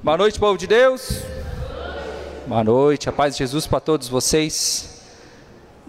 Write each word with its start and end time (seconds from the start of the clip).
Boa 0.00 0.16
noite, 0.16 0.38
povo 0.38 0.56
de 0.56 0.68
Deus. 0.68 1.22
Boa 2.46 2.62
noite, 2.62 3.08
a 3.08 3.12
paz 3.12 3.34
de 3.34 3.40
Jesus 3.40 3.66
para 3.66 3.80
todos 3.80 4.06
vocês. 4.06 5.02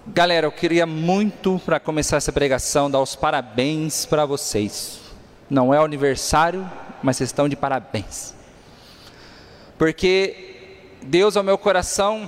Galera, 0.07 0.47
eu 0.47 0.51
queria 0.51 0.87
muito, 0.87 1.61
para 1.63 1.79
começar 1.79 2.17
essa 2.17 2.31
pregação, 2.31 2.89
dar 2.89 2.99
os 3.01 3.15
parabéns 3.15 4.07
para 4.07 4.25
vocês. 4.25 4.99
Não 5.47 5.71
é 5.71 5.77
aniversário, 5.77 6.67
mas 7.03 7.17
vocês 7.17 7.29
estão 7.29 7.47
de 7.47 7.55
parabéns. 7.55 8.33
Porque 9.77 10.79
Deus 11.03 11.37
ao 11.37 11.43
meu 11.43 11.57
coração, 11.59 12.27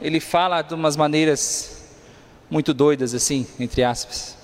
Ele 0.00 0.18
fala 0.18 0.60
de 0.60 0.74
umas 0.74 0.96
maneiras 0.96 1.86
muito 2.50 2.74
doidas, 2.74 3.14
assim, 3.14 3.46
entre 3.60 3.84
aspas. 3.84 4.36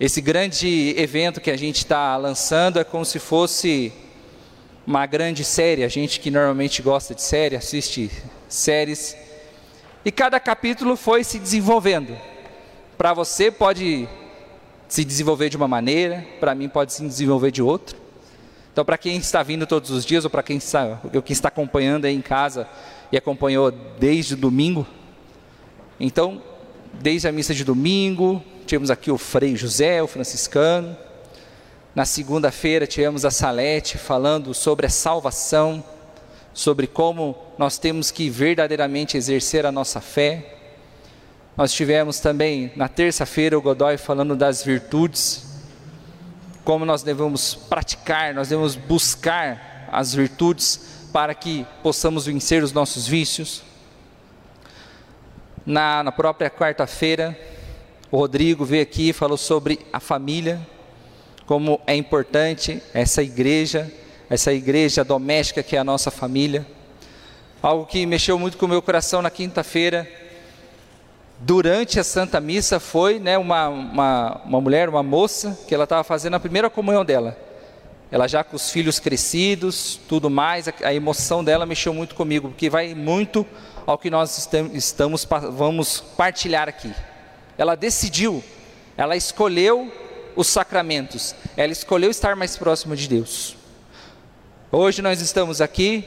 Esse 0.00 0.22
grande 0.22 0.94
evento 0.96 1.42
que 1.42 1.50
a 1.50 1.58
gente 1.58 1.76
está 1.76 2.16
lançando 2.16 2.78
é 2.78 2.84
como 2.84 3.04
se 3.04 3.18
fosse 3.18 3.92
uma 4.86 5.06
grande 5.06 5.44
série. 5.44 5.84
A 5.84 5.88
gente 5.88 6.20
que 6.20 6.30
normalmente 6.30 6.82
gosta 6.82 7.14
de 7.14 7.22
série, 7.22 7.56
assiste 7.56 8.10
séries. 8.48 9.16
E 10.04 10.10
cada 10.10 10.40
capítulo 10.40 10.96
foi 10.96 11.24
se 11.24 11.38
desenvolvendo. 11.38 12.16
Para 12.96 13.12
você 13.12 13.50
pode 13.50 14.08
se 14.88 15.04
desenvolver 15.04 15.48
de 15.48 15.56
uma 15.56 15.68
maneira, 15.68 16.26
para 16.40 16.54
mim 16.54 16.68
pode 16.68 16.92
se 16.92 17.02
desenvolver 17.02 17.50
de 17.50 17.62
outra. 17.62 17.96
Então, 18.72 18.84
para 18.84 18.98
quem 18.98 19.16
está 19.16 19.42
vindo 19.42 19.66
todos 19.66 19.90
os 19.90 20.04
dias, 20.04 20.24
ou 20.24 20.30
para 20.30 20.42
quem 20.42 20.56
está, 20.56 21.00
quem 21.24 21.32
está 21.32 21.48
acompanhando 21.48 22.04
aí 22.04 22.14
em 22.14 22.20
casa 22.20 22.68
e 23.10 23.16
acompanhou 23.16 23.70
desde 23.70 24.36
domingo, 24.36 24.86
então, 25.98 26.42
desde 26.94 27.28
a 27.28 27.32
missa 27.32 27.54
de 27.54 27.62
domingo, 27.62 28.42
tivemos 28.66 28.90
aqui 28.90 29.10
o 29.10 29.18
Frei 29.18 29.54
José, 29.54 30.02
o 30.02 30.06
franciscano. 30.06 30.96
Na 31.92 32.04
segunda-feira 32.04 32.86
tivemos 32.86 33.24
a 33.24 33.32
Salete 33.32 33.98
falando 33.98 34.54
sobre 34.54 34.86
a 34.86 34.90
salvação, 34.90 35.82
sobre 36.54 36.86
como 36.86 37.36
nós 37.58 37.78
temos 37.78 38.12
que 38.12 38.30
verdadeiramente 38.30 39.16
exercer 39.16 39.66
a 39.66 39.72
nossa 39.72 40.00
fé. 40.00 40.54
Nós 41.56 41.72
tivemos 41.72 42.20
também 42.20 42.72
na 42.76 42.86
terça-feira 42.86 43.58
o 43.58 43.60
Godoy 43.60 43.96
falando 43.96 44.36
das 44.36 44.62
virtudes, 44.62 45.46
como 46.64 46.84
nós 46.84 47.02
devemos 47.02 47.56
praticar, 47.56 48.34
nós 48.34 48.50
devemos 48.50 48.76
buscar 48.76 49.88
as 49.90 50.14
virtudes 50.14 51.08
para 51.12 51.34
que 51.34 51.66
possamos 51.82 52.26
vencer 52.26 52.62
os 52.62 52.72
nossos 52.72 53.08
vícios. 53.08 53.64
Na, 55.66 56.04
na 56.04 56.12
própria 56.12 56.48
quarta-feira, 56.48 57.36
o 58.12 58.16
Rodrigo 58.16 58.64
veio 58.64 58.84
aqui 58.84 59.08
e 59.08 59.12
falou 59.12 59.36
sobre 59.36 59.80
a 59.92 59.98
família, 59.98 60.64
como 61.50 61.80
é 61.84 61.96
importante 61.96 62.80
essa 62.94 63.24
igreja, 63.24 63.90
essa 64.30 64.52
igreja 64.52 65.02
doméstica 65.02 65.64
que 65.64 65.74
é 65.74 65.80
a 65.80 65.82
nossa 65.82 66.08
família. 66.08 66.64
Algo 67.60 67.86
que 67.86 68.06
mexeu 68.06 68.38
muito 68.38 68.56
com 68.56 68.66
o 68.66 68.68
meu 68.68 68.80
coração 68.80 69.20
na 69.20 69.30
quinta-feira, 69.30 70.08
durante 71.40 71.98
a 71.98 72.04
Santa 72.04 72.40
Missa, 72.40 72.78
foi 72.78 73.18
né, 73.18 73.36
uma, 73.36 73.66
uma, 73.66 74.40
uma 74.44 74.60
mulher, 74.60 74.88
uma 74.88 75.02
moça, 75.02 75.58
que 75.66 75.74
ela 75.74 75.82
estava 75.82 76.04
fazendo 76.04 76.34
a 76.34 76.38
primeira 76.40 76.70
comunhão 76.70 77.04
dela. 77.04 77.36
Ela 78.12 78.28
já 78.28 78.44
com 78.44 78.54
os 78.54 78.70
filhos 78.70 79.00
crescidos, 79.00 79.98
tudo 80.08 80.30
mais, 80.30 80.68
a, 80.68 80.74
a 80.84 80.94
emoção 80.94 81.42
dela 81.42 81.66
mexeu 81.66 81.92
muito 81.92 82.14
comigo, 82.14 82.50
porque 82.50 82.70
vai 82.70 82.94
muito 82.94 83.44
ao 83.84 83.98
que 83.98 84.08
nós 84.08 84.48
estamos, 84.72 85.26
vamos 85.50 85.98
partilhar 86.16 86.68
aqui 86.68 86.94
ela 87.60 87.74
decidiu, 87.74 88.42
ela 88.96 89.14
escolheu 89.16 89.92
os 90.36 90.46
sacramentos, 90.46 91.34
ela 91.56 91.72
escolheu 91.72 92.10
estar 92.10 92.36
mais 92.36 92.56
próximo 92.56 92.96
de 92.96 93.08
Deus. 93.08 93.56
Hoje 94.72 95.02
nós 95.02 95.20
estamos 95.20 95.60
aqui 95.60 96.04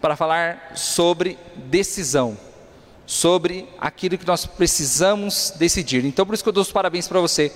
para 0.00 0.14
falar 0.14 0.72
sobre 0.74 1.38
decisão, 1.56 2.36
sobre 3.06 3.68
aquilo 3.78 4.18
que 4.18 4.26
nós 4.26 4.46
precisamos 4.46 5.52
decidir. 5.56 6.04
Então, 6.04 6.26
por 6.26 6.34
isso 6.34 6.42
que 6.42 6.48
eu 6.48 6.52
dou 6.52 6.62
os 6.62 6.70
parabéns 6.70 7.08
para 7.08 7.20
você, 7.20 7.52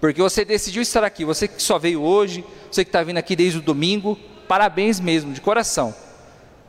porque 0.00 0.20
você 0.20 0.44
decidiu 0.44 0.82
estar 0.82 1.04
aqui. 1.04 1.24
Você 1.24 1.46
que 1.46 1.62
só 1.62 1.78
veio 1.78 2.02
hoje, 2.02 2.44
você 2.70 2.84
que 2.84 2.88
está 2.88 3.02
vindo 3.02 3.18
aqui 3.18 3.36
desde 3.36 3.58
o 3.58 3.62
domingo, 3.62 4.18
parabéns 4.48 4.98
mesmo, 4.98 5.32
de 5.32 5.40
coração. 5.40 5.94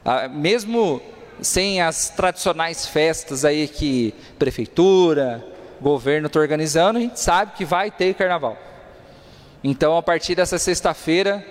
Ah, 0.06 0.28
mesmo 0.28 1.02
sem 1.42 1.82
as 1.82 2.10
tradicionais 2.10 2.86
festas 2.86 3.44
aí 3.44 3.68
que 3.68 4.14
prefeitura, 4.38 5.44
governo 5.82 6.28
está 6.28 6.40
organizando, 6.40 7.00
a 7.00 7.02
gente 7.02 7.20
sabe 7.20 7.54
que 7.54 7.66
vai 7.66 7.90
ter 7.90 8.14
carnaval. 8.14 8.58
Então, 9.64 9.98
a 9.98 10.04
partir 10.04 10.36
dessa 10.36 10.58
sexta-feira, 10.58 11.46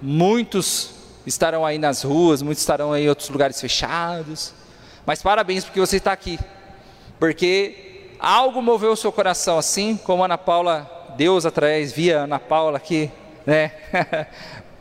muitos 0.00 0.90
estarão 1.26 1.64
aí 1.64 1.78
nas 1.78 2.02
ruas, 2.02 2.42
muitos 2.42 2.62
estarão 2.62 2.92
aí 2.92 3.04
em 3.04 3.08
outros 3.08 3.28
lugares 3.28 3.60
fechados. 3.60 4.54
Mas 5.04 5.22
parabéns 5.22 5.64
porque 5.64 5.80
você 5.80 5.96
está 5.96 6.12
aqui. 6.12 6.38
Porque 7.18 8.14
algo 8.18 8.62
moveu 8.62 8.92
o 8.92 8.96
seu 8.96 9.12
coração, 9.12 9.58
assim 9.58 9.96
como 9.96 10.24
Ana 10.24 10.38
Paula, 10.38 11.14
Deus 11.16 11.44
através, 11.44 11.92
via 11.92 12.20
Ana 12.20 12.38
Paula 12.38 12.78
aqui, 12.78 13.10
né? 13.46 13.72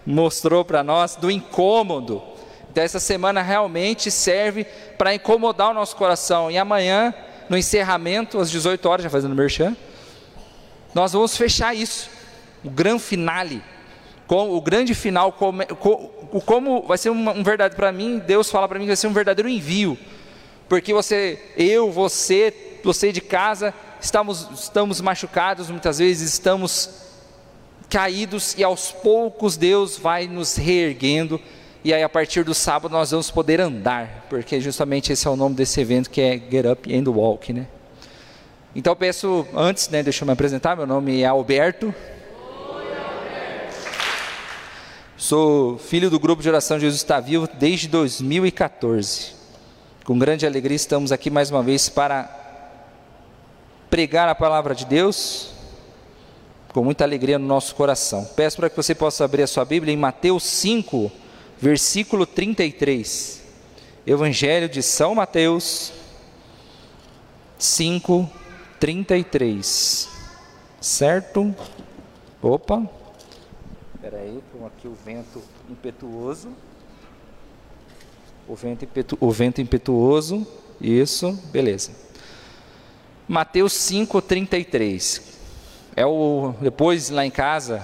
mostrou 0.06 0.64
para 0.64 0.84
nós 0.84 1.18
do 1.18 1.30
incômodo. 1.30 2.24
Então, 2.72 2.84
essa 2.84 3.00
semana 3.00 3.42
realmente 3.42 4.10
serve 4.10 4.66
para 4.98 5.14
incomodar 5.14 5.72
o 5.72 5.74
nosso 5.74 5.96
coração. 5.96 6.50
E 6.50 6.58
amanhã 6.58 7.14
no 7.50 7.58
encerramento, 7.58 8.40
às 8.40 8.50
18 8.52 8.86
horas, 8.88 9.04
já 9.04 9.10
fazendo 9.10 9.36
merchan, 9.36 9.76
nós 10.94 11.14
vamos 11.14 11.36
fechar 11.38 11.76
isso, 11.76 12.10
o 12.64 12.70
grande 12.70 13.04
finale, 13.04 13.62
com, 14.26 14.52
o 14.56 14.62
grande 14.62 14.94
final, 14.94 15.32
como, 15.32 15.66
como 16.46 16.82
vai 16.84 16.98
ser 16.98 17.10
um, 17.10 17.30
um 17.30 17.44
verdade 17.44 17.76
para 17.76 17.92
mim, 17.92 18.20
Deus 18.20 18.50
fala 18.50 18.68
para 18.68 18.78
mim 18.78 18.86
que 18.86 18.90
vai 18.90 18.96
ser 18.96 19.08
um 19.08 19.14
verdadeiro 19.14 19.48
envio, 19.48 19.98
porque 20.68 20.94
você, 20.94 21.42
eu, 21.56 21.92
você, 21.92 22.80
você 22.84 23.12
de 23.12 23.22
casa, 23.22 23.74
estamos, 24.02 24.48
estamos 24.54 25.00
machucados, 25.00 25.70
muitas 25.70 26.00
vezes 26.00 26.34
estamos 26.34 26.90
caídos 27.90 28.54
e 28.58 28.64
aos 28.64 28.92
poucos 28.92 29.56
Deus 29.56 29.98
vai 29.98 30.28
nos 30.28 30.58
reerguendo 30.58 31.40
e 31.88 31.94
aí 31.94 32.04
a 32.04 32.10
partir 32.10 32.44
do 32.44 32.54
sábado 32.54 32.92
nós 32.92 33.12
vamos 33.12 33.32
poder 33.32 33.62
andar, 33.62 34.26
porque 34.30 34.60
justamente 34.60 35.14
esse 35.14 35.26
é 35.26 35.30
o 35.30 35.38
nome 35.38 35.56
desse 35.56 35.80
evento 35.80 36.10
que 36.10 36.20
é 36.20 36.38
Get 36.38 36.66
Up 36.66 36.94
and 36.94 37.10
Walk, 37.10 37.54
né? 37.54 37.66
Então 38.76 38.94
peço, 38.94 39.48
antes, 39.56 39.88
né, 39.88 40.04
deixa 40.04 40.26
eu 40.26 40.26
me 40.26 40.34
apresentar, 40.34 40.76
meu 40.76 40.86
nome 40.86 41.22
é 41.22 41.26
Alberto. 41.26 41.96
Sou 45.16 45.78
filho 45.78 46.10
do 46.10 46.20
grupo 46.20 46.44
de 46.44 46.50
oração 46.50 46.78
Jesus 46.78 47.00
está 47.00 47.22
vivo 47.22 47.48
desde 47.54 47.88
2014. 47.88 49.32
Com 50.04 50.20
grande 50.20 50.46
alegria 50.46 50.76
estamos 50.76 51.14
aqui 51.14 51.30
mais 51.30 51.50
uma 51.50 51.64
vez 51.64 51.88
para 51.88 52.30
pregar 53.90 54.28
a 54.28 54.36
palavra 54.36 54.76
de 54.76 54.84
Deus 54.84 55.52
com 56.74 56.84
muita 56.84 57.06
alegria 57.06 57.40
no 57.40 57.48
nosso 57.48 57.74
coração. 57.76 58.26
Peço 58.36 58.58
para 58.58 58.70
que 58.70 58.76
você 58.76 58.94
possa 58.94 59.24
abrir 59.24 59.44
a 59.44 59.48
sua 59.48 59.64
Bíblia 59.64 59.94
em 59.94 59.98
Mateus 59.98 60.44
5, 60.44 61.10
versículo 61.60 62.26
33. 62.26 63.44
Evangelho 64.06 64.70
de 64.70 64.82
São 64.82 65.16
Mateus 65.16 65.92
5, 67.58 68.30
33. 68.80 70.10
Certo? 70.80 71.54
Opa. 72.42 72.90
Espera 73.96 74.18
aí, 74.18 74.40
aqui 74.66 74.88
o 74.88 74.94
vento 74.94 75.42
impetuoso. 75.70 76.50
O 78.48 78.56
vento, 78.56 78.86
impetu, 78.86 79.18
o 79.20 79.32
vento 79.32 79.60
impetuoso. 79.60 80.48
Isso, 80.80 81.34
beleza. 81.52 81.92
Mateus 83.28 83.74
5, 83.74 84.22
33. 84.22 85.22
É 85.96 86.06
o. 86.06 86.54
Depois 86.62 87.10
lá 87.10 87.26
em 87.26 87.32
casa, 87.32 87.84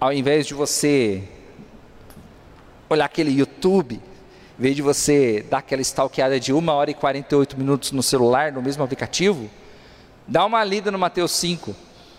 ao 0.00 0.12
invés 0.12 0.46
de 0.46 0.54
você 0.54 1.35
olhar 2.88 3.04
aquele 3.04 3.30
YouTube, 3.30 4.00
em 4.58 4.62
vez 4.62 4.74
de 4.74 4.82
você 4.82 5.44
dar 5.50 5.58
aquela 5.58 5.82
stalkeada 5.82 6.40
de 6.40 6.52
1 6.52 6.68
hora 6.68 6.90
e 6.90 6.94
48 6.94 7.58
minutos 7.58 7.92
no 7.92 8.02
celular, 8.02 8.52
no 8.52 8.62
mesmo 8.62 8.82
aplicativo, 8.82 9.50
dá 10.26 10.44
uma 10.44 10.64
lida 10.64 10.90
no 10.90 10.98
Mateus 10.98 11.32
5. 11.32 11.74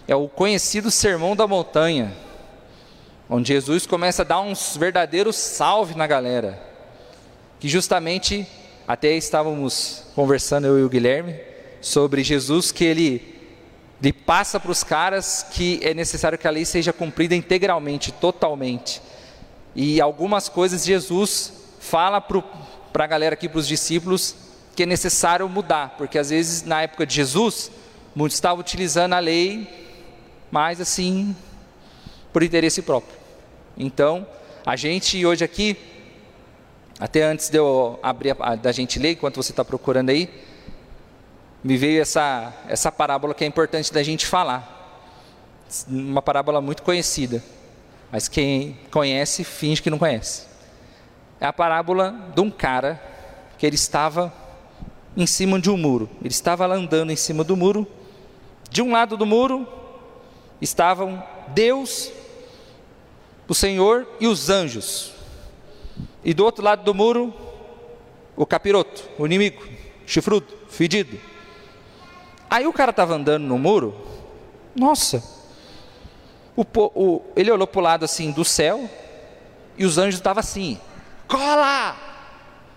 É 0.08 0.16
o 0.16 0.28
conhecido 0.28 0.92
Sermão 0.92 1.36
da 1.36 1.48
Montanha, 1.48 2.14
onde 3.30 3.50
Jesus 3.54 3.86
começa 3.86 4.22
a 4.22 4.26
dar 4.26 4.40
uns 4.40 4.78
verdadeiros 4.78 5.36
salve 5.36 5.96
na 5.96 6.06
galera. 6.06 6.62
Que 7.60 7.68
justamente, 7.68 8.48
até 8.88 9.14
estávamos 9.14 10.04
conversando 10.16 10.68
eu 10.68 10.80
e 10.80 10.84
o 10.84 10.90
Guilherme, 10.90 11.36
sobre 11.82 12.24
Jesus 12.24 12.72
que 12.72 12.86
ele, 12.86 13.36
ele 14.02 14.14
passa 14.14 14.60
para 14.60 14.72
os 14.72 14.84
caras 14.84 15.46
que 15.52 15.80
é 15.82 15.94
necessário 15.94 16.38
que 16.38 16.48
a 16.48 16.52
lei 16.52 16.66
seja 16.66 16.94
cumprida 16.94 17.36
integralmente, 17.36 18.12
totalmente. 18.12 19.02
E 19.80 20.02
algumas 20.02 20.50
coisas 20.50 20.84
Jesus 20.84 21.54
fala 21.80 22.20
para 22.20 23.04
a 23.04 23.08
galera 23.08 23.36
aqui, 23.36 23.48
para 23.48 23.60
os 23.60 23.68
discípulos, 23.68 24.36
que 24.76 24.82
é 24.82 24.86
necessário 24.88 25.48
mudar, 25.48 25.94
porque 26.00 26.18
às 26.18 26.32
vezes 26.32 26.64
na 26.64 26.82
época 26.82 27.06
de 27.06 27.14
Jesus, 27.14 27.70
muitos 28.16 28.36
estavam 28.38 28.60
utilizando 28.60 29.14
a 29.14 29.20
lei, 29.20 29.70
mas 30.50 30.82
assim, 30.82 31.36
por 32.34 32.42
interesse 32.42 32.82
próprio. 32.82 33.16
Então, 33.78 34.26
a 34.66 34.76
gente 34.76 35.24
hoje 35.24 35.46
aqui 35.46 35.78
Até 37.00 37.22
antes 37.22 37.48
de 37.50 37.60
eu 37.60 38.00
abrir 38.02 38.36
a, 38.40 38.56
da 38.56 38.72
gente 38.72 38.98
ler, 38.98 39.12
enquanto 39.12 39.36
você 39.36 39.52
está 39.52 39.64
procurando 39.64 40.10
aí, 40.10 40.28
me 41.64 41.78
veio 41.78 42.02
essa, 42.02 42.52
essa 42.68 42.92
parábola 42.92 43.36
que 43.36 43.44
é 43.44 43.48
importante 43.48 43.94
da 43.94 44.02
gente 44.02 44.26
falar. 44.26 44.74
Uma 45.88 46.24
parábola 46.24 46.60
muito 46.60 46.82
conhecida, 46.82 47.44
mas 48.12 48.28
quem 48.28 48.78
conhece 48.92 49.44
finge 49.44 49.82
que 49.82 49.90
não 49.90 50.00
conhece. 50.00 50.48
É 51.40 51.46
a 51.46 51.54
parábola 51.54 52.32
de 52.34 52.42
um 52.42 52.50
cara 52.50 53.02
que 53.58 53.66
ele 53.66 53.76
estava 53.76 54.34
em 55.16 55.26
cima 55.26 55.60
de 55.60 55.70
um 55.70 55.78
muro. 55.78 56.10
Ele 56.20 56.30
estava 56.30 56.66
andando 56.68 57.12
em 57.12 57.16
cima 57.16 57.44
do 57.44 57.56
muro. 57.56 57.88
De 58.70 58.82
um 58.82 58.92
lado 58.92 59.18
do 59.18 59.26
muro 59.26 59.68
estavam 60.62 61.24
Deus, 61.50 62.12
o 63.48 63.54
Senhor 63.54 64.08
e 64.20 64.28
os 64.28 64.50
anjos. 64.50 65.12
E 66.24 66.34
do 66.34 66.44
outro 66.44 66.64
lado 66.64 66.84
do 66.84 66.94
muro, 66.94 67.34
o 68.36 68.46
capiroto, 68.46 69.04
o 69.18 69.26
inimigo, 69.26 69.64
chifrudo, 70.06 70.48
fedido. 70.70 71.20
Aí 72.50 72.66
o 72.66 72.74
cara 72.74 72.92
estava 72.92 73.16
andando 73.16 73.44
no 73.44 73.58
muro, 73.58 73.96
nossa, 74.76 75.24
o, 76.58 76.66
o, 76.96 77.22
ele 77.36 77.52
olhou 77.52 77.68
para 77.68 77.80
o 77.80 77.84
lado 77.84 78.04
assim 78.04 78.32
do 78.32 78.44
céu, 78.44 78.90
e 79.78 79.86
os 79.86 80.00
anjos 80.00 80.16
estavam 80.16 80.40
assim: 80.40 80.80
cola, 81.28 81.96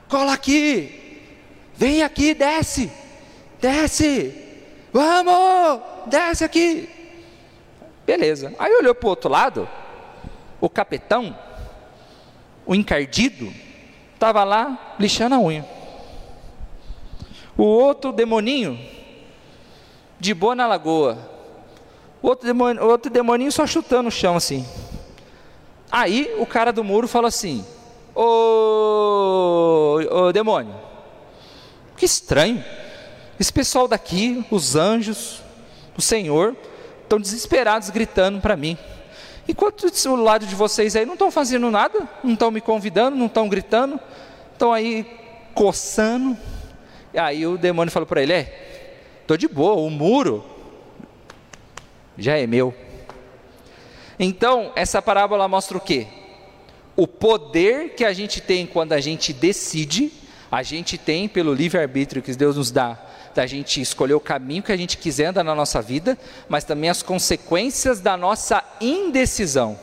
cola 0.07 0.35
aqui, 0.35 1.19
vem 1.75 2.03
aqui, 2.03 2.35
desce, 2.35 2.93
desce, 3.59 4.35
vamos, 4.93 5.81
desce 6.07 6.45
aqui. 6.45 6.89
Beleza. 8.05 8.55
Aí 8.59 8.71
olhou 8.75 8.95
para 8.95 9.07
o 9.07 9.11
outro 9.11 9.31
lado, 9.31 9.69
o 10.61 10.69
capitão, 10.69 11.37
o 12.67 12.75
encardido, 12.75 13.51
estava 14.13 14.45
lá 14.45 14.95
lixando 14.99 15.37
a 15.37 15.39
unha. 15.39 15.67
O 17.57 17.63
outro 17.63 18.13
demoninho, 18.13 18.79
de 20.19 20.35
boa 20.35 20.55
na 20.55 20.67
lagoa. 20.67 21.30
Outro, 22.23 22.47
demoninho, 22.47 22.85
outro 22.85 23.11
demoninho 23.11 23.51
só 23.51 23.67
chutando 23.67 24.09
o 24.09 24.13
chão 24.13 24.37
assim. 24.37 24.67
Aí 25.91 26.35
o 26.39 26.47
cara 26.47 26.73
do 26.73 26.85
muro 26.85 27.09
falou 27.09 27.29
assim: 27.29 27.65
Ô, 28.15 29.99
ô 30.11 30.33
demônio, 30.33 30.75
que 31.97 32.05
estranho. 32.05 32.63
Esse 33.39 33.53
pessoal 33.53 33.89
daqui, 33.89 34.45
os 34.51 34.77
anjos, 34.77 35.43
o 35.97 36.03
Senhor, 36.03 36.55
estão 37.03 37.19
desesperados 37.19 37.89
gritando 37.89 38.39
para 38.39 38.55
mim. 38.55 38.77
Enquanto 39.49 39.87
o 40.09 40.17
lado 40.17 40.45
de 40.47 40.55
vocês 40.55 40.95
aí 40.95 41.07
não 41.07 41.15
estão 41.15 41.31
fazendo 41.31 41.71
nada, 41.71 42.07
não 42.23 42.35
estão 42.35 42.51
me 42.51 42.61
convidando, 42.61 43.17
não 43.17 43.27
estão 43.27 43.49
gritando, 43.49 43.99
estão 44.53 44.73
aí 44.73 45.07
coçando. 45.55 46.37
E 47.15 47.19
aí 47.19 47.47
o 47.47 47.57
demônio 47.57 47.91
falou 47.91 48.07
para 48.07 48.23
ele: 48.23 48.35
É, 48.35 48.93
estou 49.23 49.39
de 49.39 49.49
boa, 49.49 49.75
o 49.75 49.89
muro 49.89 50.60
já 52.21 52.39
é 52.39 52.47
meu. 52.47 52.73
Então, 54.19 54.71
essa 54.77 55.01
parábola 55.01 55.49
mostra 55.49 55.77
o 55.77 55.81
quê? 55.81 56.07
O 56.95 57.07
poder 57.07 57.95
que 57.95 58.05
a 58.05 58.13
gente 58.13 58.41
tem 58.41 58.67
quando 58.67 58.93
a 58.93 59.01
gente 59.01 59.33
decide, 59.33 60.13
a 60.53 60.63
gente 60.63 60.99
tem 60.99 61.27
pelo 61.27 61.55
livre-arbítrio 61.55 62.23
que 62.23 62.35
Deus 62.35 62.57
nos 62.57 62.71
dá, 62.71 62.99
da 63.35 63.47
gente 63.47 63.81
escolher 63.81 64.15
o 64.15 64.21
caminho 64.21 64.63
que 64.63 64.73
a 64.73 64.77
gente 64.77 64.99
quiser 64.99 65.27
andar 65.27 65.43
na 65.43 65.55
nossa 65.55 65.81
vida, 65.81 66.19
mas 66.49 66.65
também 66.65 66.91
as 66.91 67.03
consequências 67.03 68.01
da 68.01 68.17
nossa 68.17 68.63
indecisão. 68.81 69.79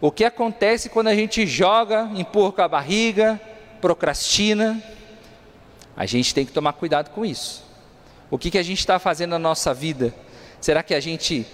O 0.00 0.10
que 0.10 0.24
acontece 0.24 0.88
quando 0.88 1.08
a 1.08 1.14
gente 1.14 1.46
joga, 1.46 2.10
empurra 2.16 2.52
com 2.52 2.62
a 2.62 2.68
barriga, 2.68 3.40
procrastina? 3.80 4.82
A 5.96 6.06
gente 6.06 6.34
tem 6.34 6.44
que 6.44 6.50
tomar 6.50 6.72
cuidado 6.72 7.10
com 7.10 7.24
isso. 7.24 7.62
O 8.28 8.36
que, 8.36 8.50
que 8.50 8.58
a 8.58 8.62
gente 8.62 8.80
está 8.80 8.98
fazendo 8.98 9.30
na 9.30 9.38
nossa 9.38 9.72
vida? 9.72 10.12
Será 10.62 10.80
que 10.80 10.94
a 10.94 11.00
gente, 11.00 11.44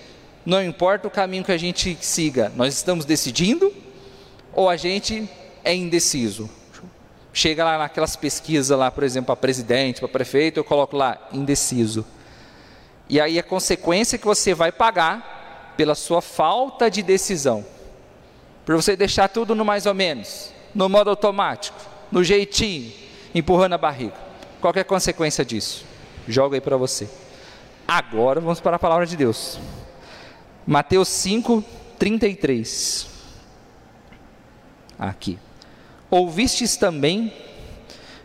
não 0.44 0.62
importa 0.62 1.08
o 1.08 1.10
caminho 1.10 1.43
que 1.43 1.50
a 1.50 1.56
gente 1.56 1.96
siga, 2.02 2.52
nós 2.55 2.75
estamos 2.75 3.06
decidindo? 3.06 3.75
Ou 4.52 4.69
a 4.69 4.76
gente 4.76 5.26
é 5.64 5.75
indeciso? 5.75 6.49
Chega 7.32 7.64
lá 7.64 7.78
naquelas 7.78 8.16
pesquisas 8.16 8.76
lá, 8.76 8.90
por 8.90 9.02
exemplo, 9.02 9.28
para 9.28 9.37
presidente, 9.37 10.00
para 10.00 10.08
prefeito, 10.08 10.60
eu 10.60 10.64
coloco 10.64 10.94
lá 10.94 11.26
indeciso. 11.32 12.05
E 13.08 13.19
aí 13.19 13.38
a 13.38 13.43
consequência 13.43 14.16
é 14.16 14.19
que 14.19 14.26
você 14.26 14.52
vai 14.52 14.70
pagar 14.70 15.72
pela 15.75 15.94
sua 15.94 16.20
falta 16.20 16.90
de 16.90 17.02
decisão. 17.02 17.64
Por 18.66 18.76
você 18.76 18.94
deixar 18.94 19.28
tudo 19.28 19.55
no 19.55 19.64
mais 19.64 19.87
ou 19.87 19.94
menos, 19.94 20.52
no 20.75 20.87
modo 20.87 21.08
automático, 21.08 21.81
no 22.12 22.22
jeitinho, 22.22 22.93
empurrando 23.34 23.72
a 23.72 23.78
barriga. 23.78 24.12
Qual 24.60 24.75
é 24.76 24.81
a 24.81 24.84
consequência 24.84 25.46
disso? 25.46 25.87
Joga 26.26 26.58
aí 26.58 26.60
para 26.60 26.76
você. 26.76 27.08
Agora 27.90 28.38
vamos 28.38 28.61
para 28.61 28.76
a 28.76 28.79
palavra 28.79 29.06
de 29.06 29.17
Deus. 29.17 29.58
Mateus 30.67 31.08
5, 31.08 31.64
33. 31.99 33.08
Aqui. 34.99 35.38
Ouvistes 36.11 36.76
também 36.76 37.32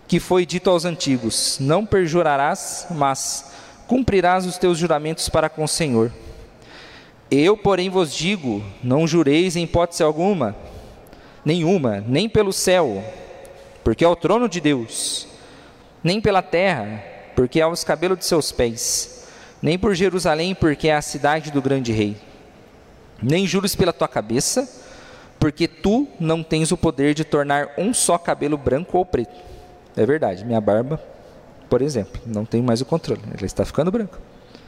que 0.05 0.19
foi 0.19 0.45
dito 0.45 0.69
aos 0.69 0.83
antigos: 0.83 1.59
Não 1.61 1.85
perjurarás, 1.85 2.87
mas 2.91 3.53
cumprirás 3.87 4.45
os 4.45 4.57
teus 4.57 4.77
juramentos 4.77 5.29
para 5.29 5.47
com 5.47 5.63
o 5.63 5.67
Senhor. 5.67 6.11
Eu, 7.31 7.55
porém, 7.55 7.89
vos 7.89 8.13
digo: 8.13 8.61
não 8.83 9.07
jureis 9.07 9.55
em 9.55 9.63
hipótese 9.63 10.03
alguma, 10.03 10.57
nenhuma, 11.45 12.03
nem 12.05 12.27
pelo 12.27 12.51
céu, 12.51 13.01
porque 13.81 14.03
é 14.03 14.07
o 14.09 14.15
trono 14.17 14.49
de 14.49 14.59
Deus, 14.59 15.25
nem 16.03 16.19
pela 16.19 16.41
terra, 16.41 17.01
porque 17.33 17.61
é 17.61 17.65
os 17.65 17.85
cabelos 17.85 18.19
de 18.19 18.25
seus 18.25 18.51
pés, 18.51 19.12
nem 19.63 19.79
por 19.79 19.95
Jerusalém, 19.95 20.53
porque 20.53 20.89
é 20.89 20.95
a 20.95 21.01
cidade 21.01 21.49
do 21.49 21.61
grande 21.61 21.93
rei. 21.93 22.17
Nem 23.21 23.47
juros 23.47 23.77
pela 23.77 23.93
tua 23.93 24.09
cabeça, 24.09 24.69
porque 25.39 25.69
tu 25.69 26.05
não 26.19 26.43
tens 26.43 26.73
o 26.73 26.77
poder 26.77 27.13
de 27.13 27.23
tornar 27.23 27.69
um 27.77 27.93
só 27.93 28.17
cabelo 28.17 28.57
branco 28.57 28.97
ou 28.97 29.05
preto. 29.05 29.33
É 29.95 30.05
verdade, 30.05 30.43
minha 30.43 30.59
barba, 30.59 31.01
por 31.69 31.81
exemplo, 31.81 32.21
não 32.25 32.43
tem 32.43 32.61
mais 32.61 32.81
o 32.81 32.85
controle, 32.85 33.21
ela 33.33 33.45
está 33.45 33.63
ficando 33.63 33.89
branca. 33.89 34.19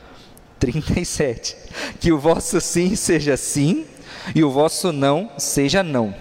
37. 0.60 1.58
Que 2.00 2.14
o 2.14 2.18
vosso 2.18 2.62
sim 2.62 2.96
seja 2.96 3.36
sim 3.36 3.86
e 4.34 4.46
o 4.46 4.50
vosso 4.50 4.94
não 4.94 5.30
seja 5.38 5.84
não. 5.84 6.16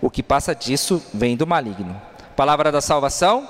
O 0.00 0.08
que 0.08 0.22
passa 0.22 0.54
disso 0.54 1.02
vem 1.12 1.36
do 1.36 1.46
maligno. 1.46 2.00
Palavra 2.34 2.72
da 2.72 2.80
salvação. 2.80 3.46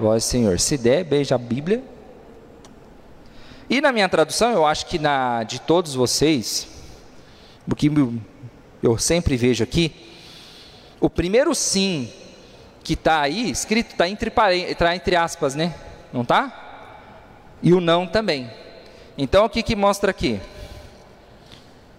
Vós, 0.00 0.24
Senhor. 0.24 0.58
Se 0.58 0.76
der, 0.76 1.04
beija 1.04 1.36
a 1.36 1.38
Bíblia. 1.38 1.91
E 3.68 3.80
na 3.80 3.92
minha 3.92 4.08
tradução, 4.08 4.50
eu 4.50 4.66
acho 4.66 4.86
que 4.86 4.98
na 4.98 5.44
de 5.44 5.60
todos 5.60 5.94
vocês, 5.94 6.68
o 7.70 7.74
que 7.74 7.90
eu 8.82 8.98
sempre 8.98 9.36
vejo 9.36 9.62
aqui, 9.62 9.92
o 11.00 11.08
primeiro 11.08 11.54
sim 11.54 12.12
que 12.82 12.94
está 12.94 13.20
aí, 13.20 13.50
escrito, 13.50 13.92
está 13.92 14.08
entre, 14.08 14.30
tá 14.30 14.94
entre 14.94 15.16
aspas, 15.16 15.54
né? 15.54 15.74
Não 16.12 16.22
está? 16.22 16.58
E 17.62 17.72
o 17.72 17.80
não 17.80 18.06
também. 18.06 18.50
Então, 19.16 19.44
o 19.44 19.48
que, 19.48 19.62
que 19.62 19.76
mostra 19.76 20.10
aqui? 20.10 20.40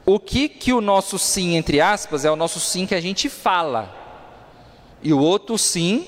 O 0.06 0.20
que, 0.20 0.50
que 0.50 0.74
o 0.74 0.82
nosso 0.82 1.18
sim, 1.18 1.56
entre 1.56 1.80
aspas, 1.80 2.26
é 2.26 2.32
o 2.32 2.36
nosso 2.36 2.60
sim 2.60 2.86
que 2.86 2.96
a 2.96 3.02
gente 3.02 3.30
fala. 3.30 3.94
E 5.02 5.14
o 5.14 5.20
outro 5.20 5.58
sim 5.58 6.08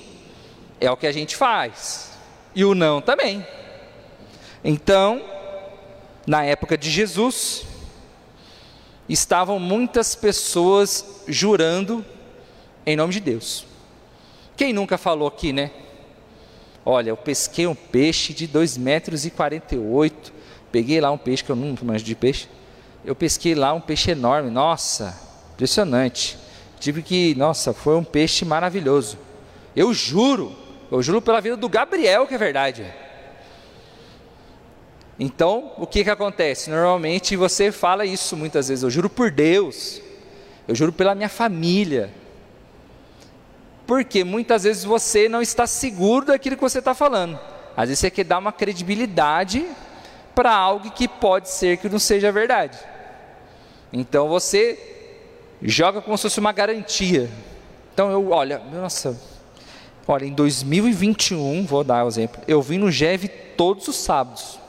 é 0.81 0.91
o 0.91 0.97
que 0.97 1.07
a 1.07 1.11
gente 1.11 1.35
faz. 1.35 2.11
E 2.53 2.65
o 2.65 2.75
não 2.75 3.01
também. 3.01 3.45
Então, 4.63 5.21
na 6.25 6.43
época 6.43 6.77
de 6.77 6.89
Jesus, 6.89 7.65
estavam 9.07 9.59
muitas 9.59 10.15
pessoas 10.15 11.23
jurando 11.27 12.03
em 12.85 12.95
nome 12.95 13.13
de 13.13 13.19
Deus. 13.19 13.65
Quem 14.55 14.73
nunca 14.73 14.97
falou 14.97 15.27
aqui, 15.27 15.51
né? 15.51 15.71
Olha, 16.85 17.09
eu 17.09 17.17
pesquei 17.17 17.67
um 17.67 17.75
peixe 17.75 18.33
de 18.33 18.47
2,48 18.47 18.79
metros 18.79 19.25
e 19.25 19.31
48. 19.31 20.33
Peguei 20.71 21.01
lá 21.01 21.11
um 21.11 21.17
peixe 21.17 21.43
que 21.43 21.51
eu 21.51 21.55
não 21.55 21.75
manjo 21.83 22.03
de 22.03 22.15
peixe. 22.15 22.47
Eu 23.03 23.15
pesquei 23.15 23.55
lá 23.55 23.73
um 23.73 23.81
peixe 23.81 24.11
enorme. 24.11 24.49
Nossa, 24.49 25.19
impressionante. 25.53 26.37
Tive 26.79 27.01
que, 27.01 27.33
nossa, 27.35 27.73
foi 27.73 27.95
um 27.95 28.03
peixe 28.03 28.45
maravilhoso. 28.45 29.17
Eu 29.75 29.93
juro, 29.93 30.55
eu 30.91 31.01
juro 31.01 31.21
pela 31.21 31.41
vida 31.41 31.57
do 31.57 31.67
Gabriel 31.67 32.27
que 32.27 32.35
é 32.35 32.37
verdade. 32.37 32.85
Então, 35.19 35.71
o 35.77 35.87
que, 35.87 36.03
que 36.03 36.09
acontece? 36.09 36.69
Normalmente 36.69 37.35
você 37.35 37.71
fala 37.71 38.05
isso 38.05 38.35
muitas 38.35 38.67
vezes, 38.67 38.83
eu 38.83 38.89
juro 38.89 39.09
por 39.09 39.31
Deus, 39.31 40.01
eu 40.67 40.75
juro 40.75 40.91
pela 40.91 41.15
minha 41.15 41.29
família. 41.29 42.13
Porque 43.87 44.23
muitas 44.23 44.63
vezes 44.63 44.83
você 44.83 45.29
não 45.29 45.41
está 45.41 45.65
seguro 45.67 46.25
daquilo 46.25 46.55
que 46.55 46.61
você 46.61 46.79
está 46.79 46.93
falando. 46.93 47.39
Às 47.77 47.89
vezes 47.89 47.99
você 47.99 48.11
quer 48.11 48.23
dar 48.23 48.39
uma 48.39 48.51
credibilidade 48.51 49.65
para 50.33 50.51
algo 50.51 50.91
que 50.91 51.07
pode 51.07 51.49
ser 51.49 51.77
que 51.77 51.87
não 51.87 51.99
seja 51.99 52.31
verdade. 52.31 52.77
Então 53.93 54.27
você 54.27 54.77
joga 55.61 56.01
como 56.01 56.17
se 56.17 56.23
fosse 56.23 56.39
uma 56.39 56.51
garantia. 56.51 57.29
Então 57.93 58.11
eu, 58.11 58.31
olha, 58.31 58.59
nossa, 58.59 59.17
Olha, 60.07 60.25
em 60.25 60.33
2021, 60.33 61.65
vou 61.65 61.83
dar 61.83 62.05
um 62.05 62.07
exemplo, 62.07 62.39
eu 62.47 62.61
vim 62.61 62.77
no 62.77 62.91
GEV 62.91 63.27
todos 63.57 63.87
os 63.87 63.95
sábados. 63.95 64.59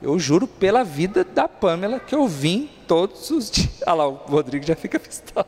Eu 0.00 0.18
juro 0.18 0.46
pela 0.46 0.84
vida 0.84 1.24
da 1.24 1.48
Pamela 1.48 1.98
que 1.98 2.14
eu 2.14 2.26
vim 2.28 2.70
todos 2.86 3.30
os 3.30 3.50
dias. 3.50 3.82
Olha 3.86 3.94
lá, 3.94 4.08
o 4.08 4.14
Rodrigo 4.14 4.64
já 4.64 4.76
fica 4.76 4.98
pistola. 5.00 5.46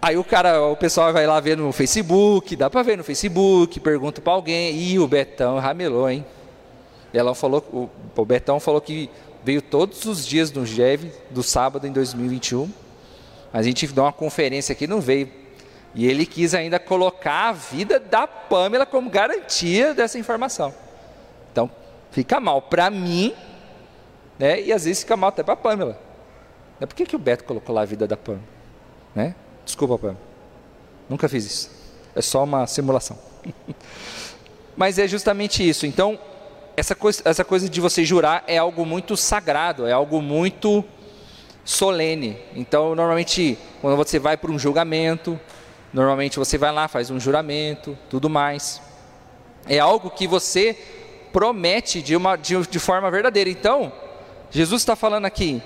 Aí 0.00 0.16
o 0.16 0.24
cara, 0.24 0.60
o 0.66 0.76
pessoal 0.76 1.12
vai 1.12 1.26
lá 1.26 1.38
ver 1.38 1.56
no 1.56 1.70
Facebook, 1.70 2.56
dá 2.56 2.68
para 2.68 2.82
ver 2.82 2.98
no 2.98 3.04
Facebook, 3.04 3.78
pergunta 3.78 4.20
para 4.20 4.32
alguém, 4.32 4.76
e 4.76 4.98
o 4.98 5.06
Betão 5.06 5.60
ramelou, 5.60 6.10
hein? 6.10 6.26
Ela 7.14 7.36
falou, 7.36 7.88
o, 8.16 8.24
Betão 8.24 8.58
falou 8.58 8.80
que 8.80 9.08
veio 9.44 9.62
todos 9.62 10.04
os 10.04 10.26
dias 10.26 10.50
no 10.50 10.66
GEV 10.66 11.12
do 11.30 11.42
sábado 11.42 11.86
em 11.86 11.92
2021. 11.92 12.68
A 13.52 13.62
gente 13.62 13.86
deu 13.86 14.02
uma 14.02 14.12
conferência 14.12 14.72
aqui, 14.72 14.88
não 14.88 15.00
veio. 15.00 15.28
E 15.94 16.06
ele 16.06 16.24
quis 16.24 16.54
ainda 16.54 16.80
colocar 16.80 17.50
a 17.50 17.52
vida 17.52 18.00
da 18.00 18.26
Pamela 18.26 18.86
como 18.86 19.10
garantia 19.10 19.92
dessa 19.94 20.18
informação. 20.18 20.74
Então, 21.52 21.70
fica 22.12 22.38
mal 22.38 22.62
para 22.62 22.88
mim, 22.88 23.34
né? 24.38 24.60
E 24.60 24.72
às 24.72 24.84
vezes 24.84 25.02
fica 25.02 25.16
mal 25.16 25.28
até 25.28 25.42
para 25.42 25.54
a 25.54 25.56
Pamela. 25.56 25.98
Por 26.78 26.94
que, 26.94 27.06
que 27.06 27.16
o 27.16 27.18
Beto 27.18 27.44
colocou 27.44 27.74
lá 27.74 27.82
a 27.82 27.84
vida 27.84 28.06
da 28.06 28.16
Pamela? 28.16 28.44
Né? 29.14 29.34
Desculpa, 29.64 29.98
Pam. 29.98 30.16
Nunca 31.08 31.28
fiz 31.28 31.44
isso. 31.44 31.70
É 32.14 32.22
só 32.22 32.44
uma 32.44 32.66
simulação. 32.66 33.18
Mas 34.76 34.98
é 34.98 35.06
justamente 35.06 35.66
isso. 35.66 35.86
Então, 35.86 36.18
essa 36.76 36.94
coisa, 36.94 37.22
essa 37.24 37.44
coisa 37.44 37.68
de 37.68 37.80
você 37.80 38.04
jurar 38.04 38.42
é 38.46 38.58
algo 38.58 38.84
muito 38.86 39.16
sagrado, 39.16 39.86
é 39.86 39.92
algo 39.92 40.20
muito 40.20 40.84
solene. 41.64 42.38
Então, 42.54 42.94
normalmente, 42.94 43.58
quando 43.80 43.96
você 43.96 44.18
vai 44.18 44.36
para 44.36 44.50
um 44.50 44.58
julgamento, 44.58 45.38
normalmente 45.92 46.38
você 46.38 46.56
vai 46.56 46.72
lá, 46.72 46.88
faz 46.88 47.10
um 47.10 47.20
juramento, 47.20 47.96
tudo 48.08 48.28
mais. 48.30 48.80
É 49.68 49.78
algo 49.78 50.10
que 50.10 50.26
você 50.26 50.76
promete 51.32 52.02
de, 52.02 52.14
uma, 52.14 52.36
de, 52.36 52.56
de 52.66 52.78
forma 52.78 53.10
verdadeira. 53.10 53.48
Então, 53.48 53.92
Jesus 54.50 54.82
está 54.82 54.94
falando 54.94 55.24
aqui, 55.24 55.62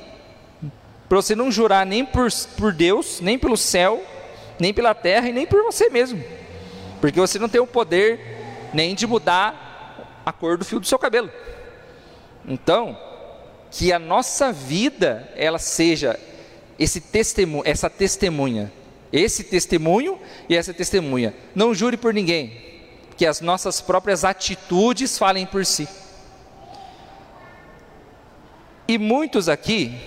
para 1.09 1.17
você 1.17 1.35
não 1.35 1.51
jurar 1.51 1.85
nem 1.85 2.05
por, 2.05 2.29
por 2.57 2.73
Deus, 2.73 3.21
nem 3.21 3.39
pelo 3.39 3.57
céu, 3.57 4.03
nem 4.59 4.73
pela 4.73 4.95
terra 4.95 5.29
e 5.29 5.33
nem 5.33 5.47
por 5.47 5.63
você 5.65 5.91
mesmo. 5.91 6.23
Porque 7.01 7.21
você 7.21 7.39
não 7.39 7.49
tem 7.49 7.61
o 7.61 7.67
poder 7.67 8.71
nem 8.73 8.95
de 8.95 9.07
mudar 9.07 10.23
a 10.25 10.33
cor 10.33 10.57
do 10.57 10.65
fio 10.65 10.81
do 10.81 10.87
seu 10.87 10.99
cabelo. 10.99 11.31
Então, 12.47 12.99
que 13.71 13.93
a 13.93 13.99
nossa 13.99 14.53
vida 14.53 15.31
ela 15.37 15.59
seja 15.59 16.19
esse 16.79 17.01
testemunho, 17.01 17.63
essa 17.67 17.91
testemunha, 17.91 18.73
esse 19.13 19.45
testemunho 19.45 20.19
e 20.49 20.57
essa 20.57 20.73
testemunha. 20.73 21.35
Não 21.55 21.75
jure 21.75 21.97
por 21.97 22.13
ninguém, 22.13 22.66
que 23.17 23.27
as 23.27 23.41
nossas 23.41 23.81
próprias 23.81 24.25
atitudes 24.25 25.17
falem 25.17 25.47
por 25.47 25.65
si. 25.65 25.89
E 28.89 28.99
muitos 28.99 29.49
aqui 29.49 29.99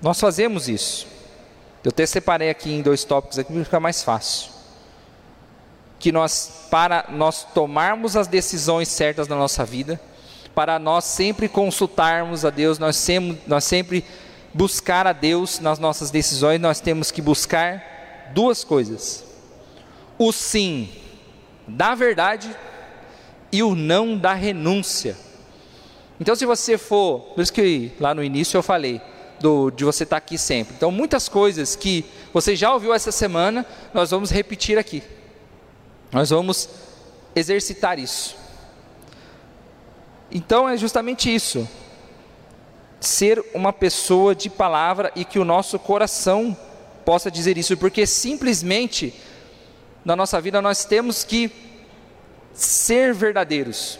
nós 0.00 0.20
fazemos 0.20 0.68
isso. 0.68 1.06
Eu 1.82 1.88
até 1.88 2.04
separei 2.04 2.50
aqui 2.50 2.72
em 2.72 2.82
dois 2.82 3.04
tópicos 3.04 3.38
aqui 3.38 3.52
para 3.52 3.64
ficar 3.64 3.80
mais 3.80 4.02
fácil. 4.02 4.50
Que 5.98 6.12
nós, 6.12 6.66
para 6.70 7.06
nós 7.08 7.44
tomarmos 7.54 8.16
as 8.16 8.26
decisões 8.26 8.88
certas 8.88 9.28
na 9.28 9.36
nossa 9.36 9.64
vida, 9.64 10.00
para 10.54 10.78
nós 10.78 11.04
sempre 11.04 11.48
consultarmos 11.48 12.44
a 12.44 12.50
Deus, 12.50 12.78
nós 12.78 13.06
nós 13.46 13.64
sempre 13.64 14.04
buscar 14.52 15.06
a 15.06 15.12
Deus 15.12 15.60
nas 15.60 15.78
nossas 15.78 16.10
decisões, 16.10 16.60
nós 16.60 16.80
temos 16.80 17.10
que 17.10 17.22
buscar 17.22 18.30
duas 18.32 18.64
coisas: 18.64 19.24
o 20.18 20.32
sim 20.32 20.88
da 21.66 21.94
verdade 21.94 22.54
e 23.52 23.62
o 23.62 23.74
não 23.74 24.16
da 24.16 24.34
renúncia. 24.34 25.16
Então, 26.20 26.34
se 26.34 26.46
você 26.46 26.78
for, 26.78 27.20
por 27.34 27.42
isso 27.42 27.52
que 27.52 27.92
lá 28.00 28.14
no 28.14 28.24
início 28.24 28.56
eu 28.56 28.62
falei, 28.62 29.00
do, 29.40 29.70
de 29.70 29.84
você 29.84 30.04
estar 30.04 30.16
aqui 30.16 30.38
sempre. 30.38 30.74
Então, 30.76 30.90
muitas 30.90 31.28
coisas 31.28 31.76
que 31.76 32.04
você 32.32 32.56
já 32.56 32.72
ouviu 32.72 32.94
essa 32.94 33.12
semana, 33.12 33.66
nós 33.92 34.10
vamos 34.10 34.30
repetir 34.30 34.78
aqui. 34.78 35.02
Nós 36.10 36.30
vamos 36.30 36.68
exercitar 37.34 37.98
isso. 37.98 38.36
Então, 40.30 40.68
é 40.68 40.76
justamente 40.76 41.32
isso. 41.32 41.68
Ser 42.98 43.44
uma 43.54 43.72
pessoa 43.72 44.34
de 44.34 44.48
palavra 44.48 45.12
e 45.14 45.24
que 45.24 45.38
o 45.38 45.44
nosso 45.44 45.78
coração 45.78 46.56
possa 47.04 47.30
dizer 47.30 47.56
isso, 47.56 47.76
porque 47.76 48.06
simplesmente 48.06 49.14
na 50.06 50.14
nossa 50.14 50.40
vida 50.40 50.62
nós 50.62 50.84
temos 50.84 51.24
que 51.24 51.50
ser 52.54 53.12
verdadeiros. 53.12 53.98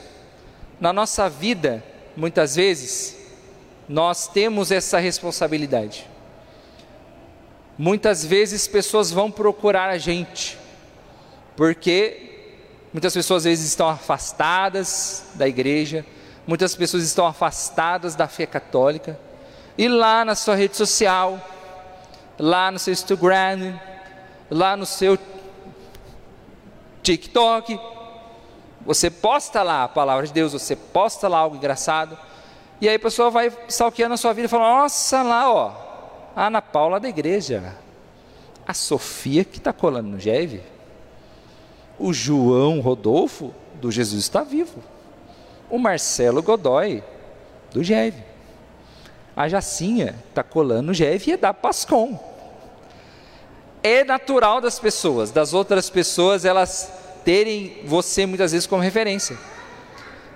Na 0.79 0.93
nossa 0.93 1.29
vida, 1.29 1.83
muitas 2.17 2.55
vezes, 2.55 3.17
nós 3.89 4.29
temos 4.29 4.71
essa 4.71 5.01
responsabilidade. 5.01 6.07
Muitas 7.77 8.25
vezes 8.25 8.69
pessoas 8.69 9.11
vão 9.11 9.33
procurar 9.33 9.89
a 9.91 9.99
gente, 9.99 10.57
porque 11.57 12.53
muitas 12.93 13.13
pessoas 13.13 13.39
às 13.39 13.51
vezes 13.51 13.67
estão 13.67 13.89
afastadas 13.89 15.25
da 15.35 15.49
igreja, 15.49 16.07
muitas 16.47 16.77
pessoas 16.77 17.03
estão 17.03 17.27
afastadas 17.27 18.15
da 18.15 18.29
fé 18.29 18.47
católica, 18.47 19.19
e 19.77 19.89
lá 19.89 20.25
na 20.25 20.37
sua 20.37 20.55
rede 20.55 20.77
social, 20.77 21.45
lá 22.39 22.71
no 22.71 22.79
seu 22.79 22.93
Instagram, 22.93 23.77
lá 24.49 24.77
no 24.77 24.87
seu 24.87 25.19
TikTok, 27.07 27.79
você 28.85 29.09
posta 29.09 29.63
lá 29.63 29.85
a 29.85 29.89
palavra 29.89 30.27
de 30.27 30.33
Deus, 30.33 30.53
você 30.53 30.75
posta 30.75 31.29
lá 31.29 31.39
algo 31.39 31.55
engraçado, 31.55 32.19
e 32.81 32.89
aí 32.89 32.97
a 32.97 32.99
pessoa 32.99 33.31
vai 33.31 33.53
stalkeando 33.69 34.15
a 34.15 34.17
sua 34.17 34.33
vida 34.33 34.47
e 34.47 34.49
fala: 34.49 34.83
Nossa, 34.83 35.23
lá, 35.23 35.53
ó, 35.53 35.73
a 36.35 36.49
Ana 36.49 36.61
Paula 36.61 36.99
da 36.99 37.09
igreja, 37.09 37.77
a 38.67 38.75
Sofia 38.75 39.45
que 39.45 39.59
está 39.59 39.73
colando 39.73 40.09
no 40.09 40.19
GEV, 40.19 40.61
o 41.97 42.13
João 42.13 42.81
Rodolfo 42.81 43.55
do 43.75 43.93
Jesus 43.93 44.25
está 44.25 44.43
vivo, 44.43 44.83
o 45.71 45.79
Marcelo 45.79 46.43
Godoy 46.43 47.05
do 47.73 47.85
GEV, 47.85 48.17
a 49.37 49.49
Jacinha 49.49 50.17
está 50.29 50.43
colando 50.43 50.89
no 50.89 50.95
GEV 50.95 51.29
e 51.29 51.33
é 51.35 51.37
da 51.37 51.55
Pascom. 51.55 52.36
É 53.87 54.03
natural 54.05 54.61
das 54.61 54.81
pessoas, 54.81 55.31
das 55.31 55.55
outras 55.55 55.89
pessoas, 55.89 56.45
elas 56.45 56.91
terem 57.25 57.83
você 57.85 58.27
muitas 58.27 58.51
vezes 58.51 58.67
como 58.67 58.83
referência. 58.83 59.37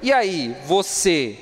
E 0.00 0.12
aí, 0.12 0.54
você 0.66 1.36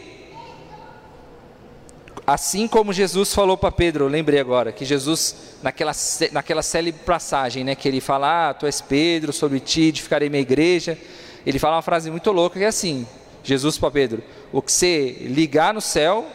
Assim 2.27 2.69
como 2.69 2.93
Jesus 2.93 3.33
falou 3.33 3.57
para 3.57 3.73
Pedro, 3.73 4.07
lembrei 4.07 4.38
agora, 4.38 4.71
que 4.71 4.85
Jesus, 4.85 5.57
naquela, 5.62 5.93
naquela 6.31 6.61
célebre 6.62 7.00
passagem, 7.03 7.65
né, 7.65 7.75
que 7.75 7.88
ele 7.88 8.03
fala, 8.03 8.50
ah, 8.50 8.53
tu 8.53 8.67
és 8.67 8.83
Pedro, 8.83 9.33
sobre 9.33 9.61
ti 9.61 9.85
edificarei 9.85 10.29
minha 10.29 10.43
igreja, 10.43 10.99
ele 11.47 11.59
fala 11.59 11.77
uma 11.77 11.83
frase 11.83 12.11
muito 12.11 12.31
louca 12.31 12.59
que 12.59 12.65
é 12.67 12.69
assim, 12.69 13.07
Jesus 13.43 13.79
para 13.79 13.91
Pedro, 13.91 14.23
o 14.53 14.61
que 14.61 14.71
você 14.71 15.17
ligar 15.23 15.73
no 15.73 15.81
céu, 15.81 16.27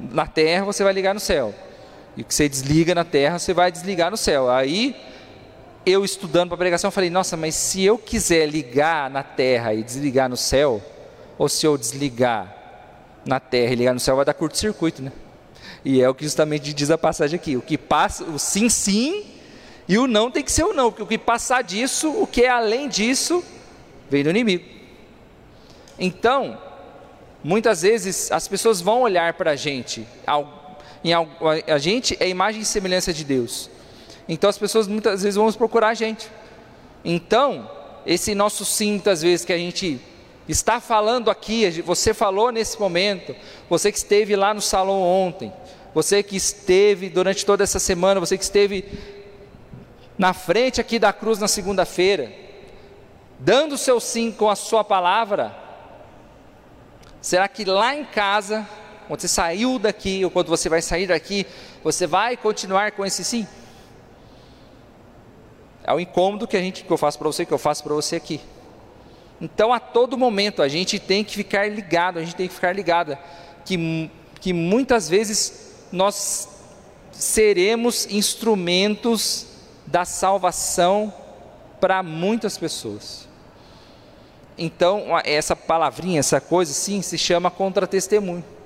na 0.00 0.26
terra 0.26 0.64
você 0.64 0.82
vai 0.82 0.92
ligar 0.92 1.14
no 1.14 1.20
céu, 1.20 1.54
e 2.16 2.22
o 2.22 2.24
que 2.24 2.34
você 2.34 2.48
desliga 2.48 2.94
na 2.94 3.04
terra, 3.04 3.38
você 3.38 3.54
vai 3.54 3.70
desligar 3.70 4.10
no 4.10 4.16
céu. 4.16 4.50
Aí, 4.50 4.96
eu 5.86 6.04
estudando 6.04 6.48
para 6.48 6.56
a 6.56 6.58
pregação, 6.58 6.90
falei, 6.90 7.10
nossa, 7.10 7.36
mas 7.36 7.54
se 7.54 7.82
eu 7.82 7.96
quiser 7.96 8.46
ligar 8.46 9.08
na 9.10 9.22
terra 9.22 9.72
e 9.74 9.82
desligar 9.82 10.28
no 10.28 10.36
céu, 10.36 10.82
ou 11.38 11.48
se 11.48 11.66
eu 11.66 11.78
desligar 11.78 12.54
na 13.24 13.40
terra 13.40 13.72
e 13.72 13.76
ligar 13.76 13.94
no 13.94 14.00
céu, 14.00 14.16
vai 14.16 14.24
dar 14.24 14.34
curto-circuito, 14.34 15.02
né? 15.02 15.12
E 15.84 16.02
é 16.02 16.08
o 16.08 16.14
que 16.14 16.24
justamente 16.24 16.72
diz 16.72 16.90
a 16.90 16.98
passagem 16.98 17.36
aqui. 17.38 17.56
O 17.56 17.62
que 17.62 17.78
passa, 17.78 18.24
o 18.24 18.38
sim, 18.38 18.68
sim, 18.68 19.24
e 19.88 19.98
o 19.98 20.06
não 20.06 20.30
tem 20.30 20.44
que 20.44 20.52
ser 20.52 20.64
o 20.64 20.72
não, 20.72 20.90
porque 20.90 21.02
o 21.02 21.06
que 21.06 21.18
passar 21.18 21.62
disso, 21.62 22.10
o 22.10 22.26
que 22.26 22.42
é 22.42 22.48
além 22.48 22.88
disso, 22.88 23.42
vem 24.08 24.22
do 24.22 24.30
inimigo. 24.30 24.64
Então, 25.98 26.58
muitas 27.42 27.82
vezes 27.82 28.30
as 28.30 28.46
pessoas 28.46 28.80
vão 28.80 29.02
olhar 29.02 29.34
para 29.34 29.52
a 29.52 29.56
gente, 29.56 30.06
a 31.66 31.78
gente 31.78 32.16
é 32.20 32.28
imagem 32.28 32.62
e 32.62 32.64
semelhança 32.64 33.12
de 33.12 33.24
Deus. 33.24 33.70
Então 34.28 34.48
as 34.50 34.58
pessoas 34.58 34.86
muitas 34.86 35.22
vezes 35.22 35.36
vão 35.36 35.50
procurar 35.52 35.88
a 35.88 35.94
gente. 35.94 36.30
Então, 37.04 37.70
esse 38.06 38.34
nosso 38.34 38.64
sim, 38.64 38.92
muitas 38.92 39.22
vezes 39.22 39.44
que 39.44 39.52
a 39.52 39.58
gente 39.58 40.00
está 40.48 40.80
falando 40.80 41.30
aqui, 41.30 41.82
você 41.82 42.12
falou 42.12 42.50
nesse 42.50 42.78
momento, 42.78 43.34
você 43.68 43.90
que 43.90 43.98
esteve 43.98 44.36
lá 44.36 44.52
no 44.52 44.60
salão 44.60 45.00
ontem, 45.00 45.52
você 45.94 46.22
que 46.22 46.36
esteve 46.36 47.08
durante 47.08 47.44
toda 47.44 47.64
essa 47.64 47.78
semana, 47.78 48.20
você 48.20 48.36
que 48.36 48.44
esteve 48.44 48.84
na 50.18 50.32
frente 50.32 50.80
aqui 50.80 50.98
da 50.98 51.12
cruz 51.12 51.38
na 51.38 51.48
segunda-feira, 51.48 52.32
dando 53.38 53.74
o 53.74 53.78
seu 53.78 53.98
sim 53.98 54.30
com 54.30 54.50
a 54.50 54.56
sua 54.56 54.84
palavra, 54.84 55.54
será 57.20 57.48
que 57.48 57.64
lá 57.64 57.94
em 57.94 58.04
casa, 58.04 58.68
quando 59.10 59.22
você 59.22 59.26
saiu 59.26 59.76
daqui, 59.76 60.24
ou 60.24 60.30
quando 60.30 60.46
você 60.46 60.68
vai 60.68 60.80
sair 60.80 61.08
daqui, 61.08 61.44
você 61.82 62.06
vai 62.06 62.36
continuar 62.36 62.92
com 62.92 63.04
esse 63.04 63.24
sim? 63.24 63.44
É 65.82 65.92
o 65.92 65.98
incômodo 65.98 66.46
que 66.46 66.56
a 66.56 66.60
gente 66.60 66.84
que 66.84 66.90
eu 66.92 66.96
faço 66.96 67.18
para 67.18 67.26
você, 67.26 67.44
que 67.44 67.52
eu 67.52 67.58
faço 67.58 67.82
para 67.82 67.92
você 67.92 68.14
aqui. 68.14 68.40
Então, 69.40 69.72
a 69.72 69.80
todo 69.80 70.16
momento, 70.16 70.62
a 70.62 70.68
gente 70.68 71.00
tem 71.00 71.24
que 71.24 71.34
ficar 71.34 71.68
ligado, 71.68 72.20
a 72.20 72.22
gente 72.22 72.36
tem 72.36 72.46
que 72.46 72.54
ficar 72.54 72.72
ligada, 72.72 73.18
que, 73.64 74.08
que 74.40 74.52
muitas 74.52 75.08
vezes 75.08 75.88
nós 75.90 76.48
seremos 77.10 78.06
instrumentos 78.12 79.44
da 79.88 80.04
salvação 80.04 81.12
para 81.80 82.00
muitas 82.00 82.56
pessoas. 82.56 83.28
Então, 84.56 85.06
essa 85.24 85.56
palavrinha, 85.56 86.20
essa 86.20 86.40
coisa, 86.40 86.72
sim, 86.72 87.02
se 87.02 87.18
chama 87.18 87.50
contra-testemunho. 87.50 88.59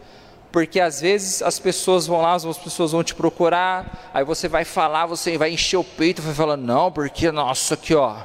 Porque 0.54 0.78
às 0.78 1.00
vezes 1.00 1.42
as 1.42 1.58
pessoas 1.58 2.06
vão 2.06 2.20
lá, 2.20 2.34
as 2.34 2.56
pessoas 2.56 2.92
vão 2.92 3.02
te 3.02 3.12
procurar, 3.12 4.08
aí 4.14 4.24
você 4.24 4.46
vai 4.46 4.64
falar, 4.64 5.04
você 5.04 5.36
vai 5.36 5.50
encher 5.50 5.78
o 5.78 5.82
peito, 5.82 6.22
vai 6.22 6.32
falar, 6.32 6.56
não, 6.56 6.92
porque, 6.92 7.32
nossa, 7.32 7.74
aqui 7.74 7.92
ó, 7.92 8.18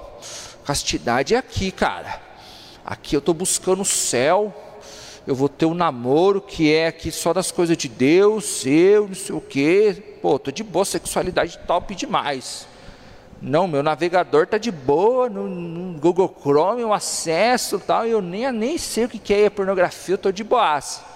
castidade 0.64 1.34
é 1.34 1.40
aqui, 1.40 1.72
cara. 1.72 2.22
Aqui 2.86 3.16
eu 3.16 3.18
estou 3.18 3.34
buscando 3.34 3.82
o 3.82 3.86
céu, 3.86 4.54
eu 5.26 5.34
vou 5.34 5.50
ter 5.50 5.66
um 5.66 5.74
namoro 5.74 6.40
que 6.40 6.72
é 6.72 6.90
aqui 6.90 7.12
só 7.12 7.34
das 7.34 7.50
coisas 7.50 7.76
de 7.76 7.88
Deus, 7.88 8.64
eu, 8.64 9.08
não 9.08 9.16
sei 9.16 9.36
o 9.36 9.42
quê. 9.42 10.20
Pô, 10.22 10.38
tô 10.38 10.52
de 10.52 10.62
boa, 10.64 10.86
sexualidade 10.86 11.58
top 11.66 11.96
demais. 11.96 12.68
Não, 13.42 13.68
meu 13.68 13.82
navegador 13.82 14.46
tá 14.46 14.60
de 14.60 14.70
boa 14.70 15.28
no, 15.30 15.48
no 15.50 16.00
Google 16.00 16.32
Chrome, 16.44 16.84
o 16.84 16.94
acesso 16.94 17.80
tal, 17.80 18.06
eu 18.06 18.22
nem, 18.22 18.52
nem 18.52 18.78
sei 18.78 19.06
o 19.06 19.10
que 19.10 19.34
é 19.34 19.50
pornografia, 19.50 20.14
eu 20.14 20.20
tô 20.20 20.32
de 20.32 20.44
boas. 20.44 21.10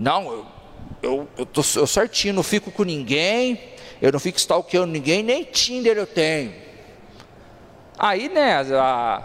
Não, 0.00 0.32
eu, 0.32 0.46
eu, 1.02 1.28
eu 1.36 1.44
tô 1.44 1.60
eu 1.76 1.86
certinho, 1.86 2.32
não 2.32 2.42
fico 2.42 2.70
com 2.70 2.84
ninguém, 2.84 3.60
eu 4.00 4.10
não 4.10 4.18
fico 4.18 4.38
stalkeando 4.38 4.90
ninguém, 4.90 5.22
nem 5.22 5.44
Tinder 5.44 5.98
eu 5.98 6.06
tenho. 6.06 6.54
Aí, 7.98 8.30
né, 8.30 8.62
a, 8.80 9.22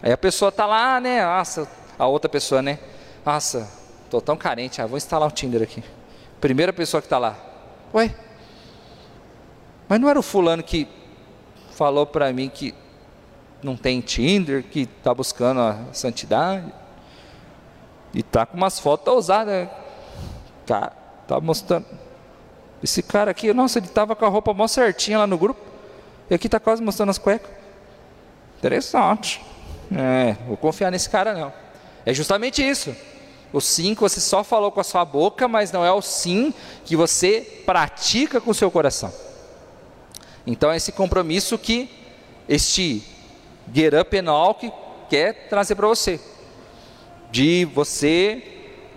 Aí 0.00 0.12
a 0.12 0.16
pessoa 0.16 0.52
tá 0.52 0.64
lá, 0.64 1.00
né? 1.00 1.24
Nossa, 1.24 1.68
a 1.98 2.06
outra 2.06 2.28
pessoa, 2.28 2.62
né? 2.62 2.78
Nossa, 3.24 3.68
tô 4.08 4.20
tão 4.20 4.36
carente, 4.36 4.80
ah, 4.80 4.86
vou 4.86 4.96
instalar 4.96 5.28
o 5.28 5.32
Tinder 5.32 5.60
aqui. 5.60 5.82
Primeira 6.40 6.72
pessoa 6.72 7.02
que 7.02 7.08
tá 7.08 7.18
lá. 7.18 7.36
Ué? 7.92 8.14
Mas 9.88 9.98
não 9.98 10.08
era 10.08 10.20
o 10.20 10.22
fulano 10.22 10.62
que 10.62 10.86
falou 11.72 12.06
para 12.06 12.32
mim 12.32 12.48
que 12.48 12.72
não 13.60 13.76
tem 13.76 14.00
Tinder, 14.00 14.62
que 14.62 14.86
tá 14.86 15.12
buscando 15.12 15.60
a 15.60 15.92
santidade? 15.92 16.72
E 18.14 18.22
tá 18.22 18.46
com 18.46 18.56
umas 18.56 18.78
fotos 18.78 19.12
ousadas. 19.12 19.68
Cara, 20.66 20.92
tá 21.26 21.40
mostrando. 21.40 21.86
Esse 22.82 23.02
cara 23.02 23.30
aqui, 23.30 23.52
nossa, 23.52 23.78
ele 23.78 23.88
tava 23.88 24.14
com 24.14 24.24
a 24.24 24.28
roupa 24.28 24.52
mó 24.52 24.66
certinha 24.66 25.18
lá 25.18 25.26
no 25.26 25.38
grupo. 25.38 25.60
E 26.28 26.34
aqui 26.34 26.48
tá 26.48 26.58
quase 26.58 26.82
mostrando 26.82 27.10
as 27.10 27.18
cuecas. 27.18 27.50
Interessante. 28.58 29.44
É, 29.94 30.36
vou 30.46 30.56
confiar 30.56 30.90
nesse 30.90 31.08
cara 31.08 31.32
não. 31.34 31.52
É 32.04 32.12
justamente 32.12 32.66
isso. 32.66 32.94
O 33.52 33.60
sim 33.60 33.94
que 33.94 34.00
você 34.00 34.20
só 34.20 34.42
falou 34.42 34.72
com 34.72 34.80
a 34.80 34.84
sua 34.84 35.04
boca, 35.04 35.46
mas 35.46 35.70
não 35.70 35.84
é 35.84 35.92
o 35.92 36.02
sim 36.02 36.52
que 36.84 36.96
você 36.96 37.62
pratica 37.64 38.40
com 38.40 38.50
o 38.50 38.54
seu 38.54 38.70
coração. 38.70 39.12
Então 40.46 40.70
é 40.70 40.76
esse 40.76 40.92
compromisso 40.92 41.56
que 41.56 41.88
este 42.48 43.02
Get 43.72 43.94
Up 43.94 44.16
and 44.16 44.70
quer 45.08 45.48
trazer 45.48 45.74
para 45.74 45.86
você. 45.86 46.20
De 47.30 47.64
você 47.64 48.55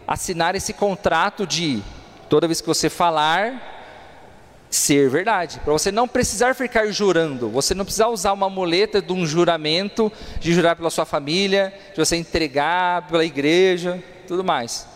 assinar 0.09 0.55
esse 0.55 0.73
contrato 0.73 1.45
de 1.45 1.83
toda 2.27 2.47
vez 2.47 2.59
que 2.59 2.67
você 2.67 2.89
falar, 2.89 4.65
ser 4.67 5.07
verdade. 5.07 5.59
Para 5.63 5.71
você 5.71 5.91
não 5.91 6.07
precisar 6.07 6.55
ficar 6.55 6.87
jurando, 6.87 7.47
você 7.47 7.75
não 7.75 7.85
precisar 7.85 8.07
usar 8.07 8.33
uma 8.33 8.49
muleta 8.49 8.99
de 9.03 9.13
um 9.13 9.23
juramento, 9.23 10.11
de 10.39 10.51
jurar 10.51 10.75
pela 10.75 10.89
sua 10.89 11.05
família, 11.05 11.71
de 11.93 12.03
você 12.03 12.15
entregar 12.15 13.07
pela 13.07 13.23
igreja, 13.23 14.03
tudo 14.27 14.43
mais. 14.43 14.87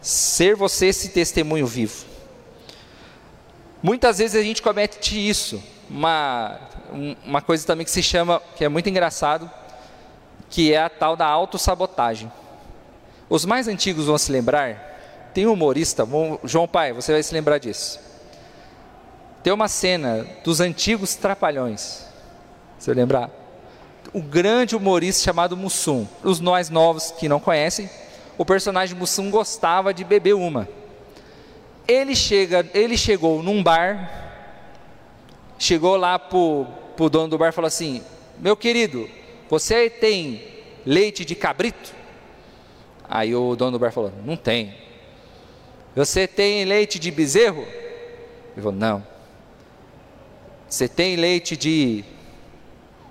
Ser 0.00 0.56
você 0.56 0.86
esse 0.86 1.10
testemunho 1.10 1.66
vivo. 1.66 2.04
Muitas 3.80 4.18
vezes 4.18 4.34
a 4.34 4.42
gente 4.42 4.60
comete 4.60 5.16
isso, 5.16 5.62
uma, 5.88 6.58
uma 7.24 7.40
coisa 7.40 7.64
também 7.64 7.84
que 7.84 7.90
se 7.92 8.02
chama, 8.02 8.42
que 8.56 8.64
é 8.64 8.68
muito 8.68 8.88
engraçado, 8.88 9.48
que 10.50 10.72
é 10.72 10.82
a 10.82 10.88
tal 10.88 11.14
da 11.14 11.26
autossabotagem. 11.26 12.32
Os 13.28 13.44
mais 13.44 13.68
antigos 13.68 14.06
vão 14.06 14.18
se 14.18 14.30
lembrar, 14.30 15.30
tem 15.34 15.46
um 15.46 15.52
humorista, 15.52 16.06
João 16.44 16.68
Pai, 16.68 16.92
você 16.92 17.12
vai 17.12 17.22
se 17.22 17.34
lembrar 17.34 17.58
disso 17.58 18.06
tem 19.46 19.52
uma 19.52 19.68
cena 19.68 20.26
dos 20.42 20.58
antigos 20.58 21.14
Trapalhões. 21.14 22.04
Se 22.80 22.90
eu 22.90 22.94
lembrar. 22.96 23.30
O 24.12 24.20
grande 24.20 24.74
humorista 24.74 25.22
chamado 25.22 25.56
Mussum. 25.56 26.04
Os 26.24 26.40
nós 26.40 26.68
novos 26.68 27.12
que 27.12 27.28
não 27.28 27.38
conhecem, 27.38 27.88
o 28.36 28.44
personagem 28.44 28.96
Mussum 28.96 29.30
gostava 29.30 29.94
de 29.94 30.02
beber 30.02 30.34
uma. 30.34 30.68
Ele, 31.86 32.16
chega, 32.16 32.68
ele 32.74 32.98
chegou 32.98 33.40
num 33.40 33.62
bar, 33.62 34.10
chegou 35.60 35.96
lá 35.96 36.18
pro, 36.18 36.66
pro 36.96 37.08
dono 37.08 37.28
do 37.28 37.38
bar 37.38 37.50
e 37.50 37.52
falou 37.52 37.68
assim: 37.68 38.02
Meu 38.40 38.56
querido, 38.56 39.08
você 39.48 39.88
tem 39.88 40.42
leite 40.84 41.24
de 41.24 41.36
cabrito? 41.36 41.94
Aí 43.08 43.34
o 43.34 43.54
dono 43.56 43.72
do 43.72 43.78
bar 43.78 43.92
falou: 43.92 44.12
Não 44.24 44.36
tem. 44.36 44.74
Você 45.94 46.26
tem 46.26 46.64
leite 46.64 46.98
de 46.98 47.10
bezerro? 47.10 47.62
Ele 47.62 48.56
falou: 48.56 48.72
Não. 48.72 49.06
Você 50.68 50.88
tem 50.88 51.16
leite 51.16 51.56
de 51.56 52.04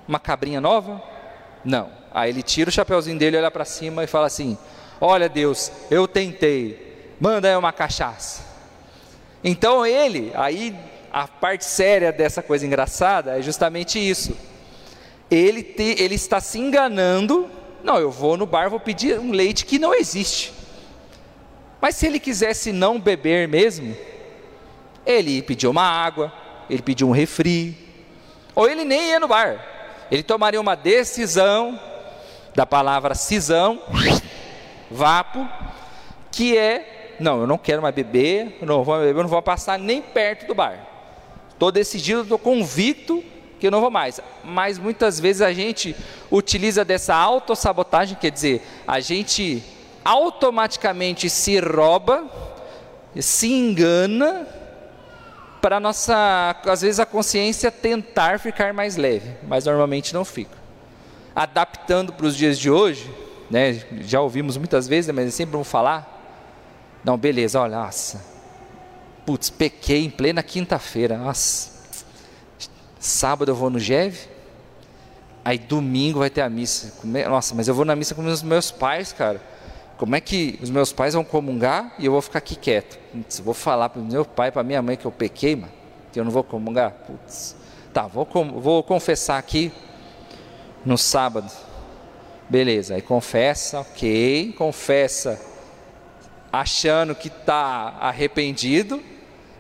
uma 0.08 0.20
cabrinha 0.20 0.60
nova? 0.60 1.02
Não. 1.64 1.90
Aí 2.14 2.30
ele 2.30 2.44
tira 2.44 2.70
o 2.70 2.74
chapeuzinho 2.74 3.18
dele, 3.18 3.38
olha 3.38 3.52
para 3.52 3.66
cima 3.66 4.04
e 4.04 4.08
fala 4.08 4.28
assim: 4.28 4.58
Olha, 5.00 5.28
Deus, 5.28 5.72
eu 5.90 6.08
tentei, 6.08 7.16
manda 7.20 7.48
aí 7.48 7.56
uma 7.56 7.74
cachaça. 7.74 8.44
Então 9.44 9.86
ele, 9.86 10.32
aí 10.34 10.76
a 11.12 11.28
parte 11.28 11.64
séria 11.66 12.12
dessa 12.12 12.42
coisa 12.42 12.66
engraçada 12.66 13.38
é 13.38 13.42
justamente 13.42 13.98
isso. 13.98 14.36
Ele, 15.30 15.64
te, 15.64 15.96
ele 16.02 16.16
está 16.16 16.40
se 16.40 16.60
enganando. 16.60 17.50
Não, 17.86 18.00
eu 18.00 18.10
vou 18.10 18.36
no 18.36 18.48
bar, 18.48 18.68
vou 18.68 18.80
pedir 18.80 19.20
um 19.20 19.32
leite 19.32 19.64
que 19.64 19.78
não 19.78 19.94
existe. 19.94 20.52
Mas 21.80 21.96
se 21.96 22.08
ele 22.08 22.20
quisesse 22.20 22.72
não 22.72 23.00
beber 23.00 23.48
mesmo, 23.48 23.96
ele 25.06 25.44
pediu 25.44 25.70
uma 25.70 25.84
água, 25.84 26.34
ele 26.68 26.82
pediu 26.82 27.08
um 27.08 27.12
refri, 27.12 27.78
ou 28.56 28.68
ele 28.68 28.84
nem 28.84 29.12
ia 29.12 29.20
no 29.20 29.28
bar, 29.28 29.64
ele 30.10 30.24
tomaria 30.24 30.60
uma 30.60 30.74
decisão, 30.76 31.80
da 32.56 32.66
palavra 32.66 33.14
cisão, 33.14 33.80
vapo, 34.90 35.48
que 36.32 36.58
é: 36.58 37.16
não, 37.20 37.42
eu 37.42 37.46
não 37.48 37.58
quero 37.58 37.84
mais 37.84 37.94
beber, 37.94 38.58
não 38.62 38.84
vou 38.84 38.98
beber, 38.98 39.16
eu 39.16 39.22
não 39.22 39.30
vou 39.30 39.42
passar 39.44 39.78
nem 39.78 40.02
perto 40.02 40.48
do 40.48 40.56
bar. 40.56 40.88
Estou 41.52 41.72
decidido, 41.72 42.22
estou 42.24 42.40
convicto 42.40 43.24
que 43.60 43.68
eu 43.68 43.72
não 43.72 43.82
vou 43.82 43.92
mais. 43.92 44.20
Mas 44.44 44.78
muitas 44.78 45.20
vezes 45.20 45.42
a 45.42 45.54
gente 45.54 45.96
utiliza 46.32 46.84
dessa 46.84 47.16
autossabotagem, 47.16 48.18
quer 48.20 48.32
dizer, 48.32 48.62
a 48.88 49.00
gente 49.00 49.64
automaticamente 50.04 51.30
se 51.30 51.60
rouba, 51.60 52.26
se 53.20 53.52
engana 53.52 54.48
para 55.66 55.80
nossa, 55.80 56.56
às 56.64 56.82
vezes 56.82 57.00
a 57.00 57.08
consciência 57.08 57.72
tentar 57.72 58.40
ficar 58.40 58.72
mais 58.72 58.98
leve, 58.98 59.32
mas 59.48 59.66
normalmente 59.66 60.14
não 60.14 60.24
fica. 60.24 60.56
Adaptando 61.36 62.14
para 62.14 62.28
os 62.28 62.38
dias 62.38 62.60
de 62.60 62.70
hoje, 62.70 63.12
né, 63.50 63.82
já 64.02 64.22
ouvimos 64.22 64.58
muitas 64.58 64.88
vezes, 64.88 65.14
mas 65.14 65.34
sempre 65.34 65.54
vamos 65.54 65.68
falar. 65.68 66.12
Não, 67.04 67.18
beleza, 67.18 67.60
olha, 67.60 67.78
nossa, 67.78 68.24
putz, 69.26 69.50
pequei 69.50 70.06
em 70.06 70.10
plena 70.10 70.44
quinta-feira, 70.44 71.18
nossa, 71.18 71.75
sábado 73.06 73.52
eu 73.52 73.56
vou 73.56 73.70
no 73.70 73.80
GEV, 73.80 74.18
aí 75.44 75.58
domingo 75.58 76.20
vai 76.20 76.30
ter 76.30 76.42
a 76.42 76.50
missa. 76.50 76.94
Nossa, 77.30 77.56
mas 77.56 77.68
eu 77.68 77.74
vou 77.74 77.86
na 77.86 77.96
missa 77.96 78.16
com 78.16 78.26
os 78.26 78.44
meus 78.44 78.72
pais, 78.72 79.14
cara 79.14 79.56
como 79.98 80.16
é 80.16 80.22
que 80.22 80.60
os 80.62 80.70
meus 80.70 80.92
pais 80.92 81.14
vão 81.14 81.24
comungar 81.24 81.94
e 81.98 82.06
eu 82.06 82.12
vou 82.12 82.22
ficar 82.22 82.40
aqui 82.40 82.56
quieto? 82.56 83.00
Putz, 83.12 83.40
vou 83.40 83.54
falar 83.54 83.90
para 83.90 84.02
o 84.02 84.06
meu 84.06 84.26
pai, 84.26 84.52
para 84.52 84.64
minha 84.64 84.82
mãe 84.82 84.98
que 84.98 85.06
eu 85.06 85.12
pequei, 85.12 85.56
mano, 85.56 85.72
que 86.12 86.20
eu 86.20 86.24
não 86.24 86.32
vou 86.32 86.44
comungar? 86.44 86.92
Putz, 86.92 87.56
tá, 87.94 88.06
vou, 88.08 88.28
vou 88.60 88.84
confessar 88.84 89.38
aqui 89.38 89.72
no 90.86 90.98
sábado. 90.98 91.50
Beleza, 92.50 92.96
aí 92.96 93.02
confessa, 93.02 93.80
ok, 93.80 94.54
confessa 94.58 95.42
achando 96.52 97.16
que 97.16 97.28
está 97.28 97.96
arrependido, 98.00 99.02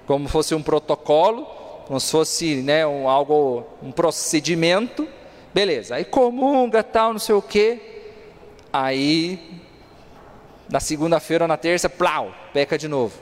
como 0.05 0.27
fosse 0.27 0.53
um 0.53 0.61
protocolo, 0.61 1.47
como 1.85 1.99
se 1.99 2.11
fosse 2.11 2.55
né, 2.57 2.85
um, 2.85 3.07
algo, 3.07 3.63
um 3.81 3.91
procedimento, 3.91 5.07
beleza, 5.53 5.95
aí 5.95 6.05
comunga, 6.05 6.83
tal, 6.83 7.13
não 7.13 7.19
sei 7.19 7.35
o 7.35 7.41
que, 7.41 7.79
aí 8.71 9.61
na 10.69 10.79
segunda-feira 10.79 11.43
ou 11.43 11.47
na 11.47 11.57
terça, 11.57 11.89
plau, 11.89 12.33
peca 12.53 12.77
de 12.77 12.87
novo. 12.87 13.13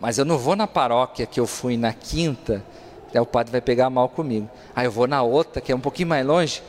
Mas 0.00 0.18
eu 0.18 0.24
não 0.24 0.38
vou 0.38 0.56
na 0.56 0.66
paróquia 0.66 1.26
que 1.26 1.38
eu 1.38 1.46
fui 1.46 1.76
na 1.76 1.92
quinta, 1.92 2.64
Aí 3.14 3.20
o 3.20 3.26
padre 3.26 3.52
vai 3.52 3.60
pegar 3.60 3.88
mal 3.88 4.08
comigo. 4.08 4.50
Aí 4.74 4.86
eu 4.86 4.90
vou 4.90 5.06
na 5.06 5.22
outra, 5.22 5.60
que 5.60 5.70
é 5.70 5.74
um 5.74 5.80
pouquinho 5.80 6.08
mais 6.08 6.26
longe. 6.26 6.62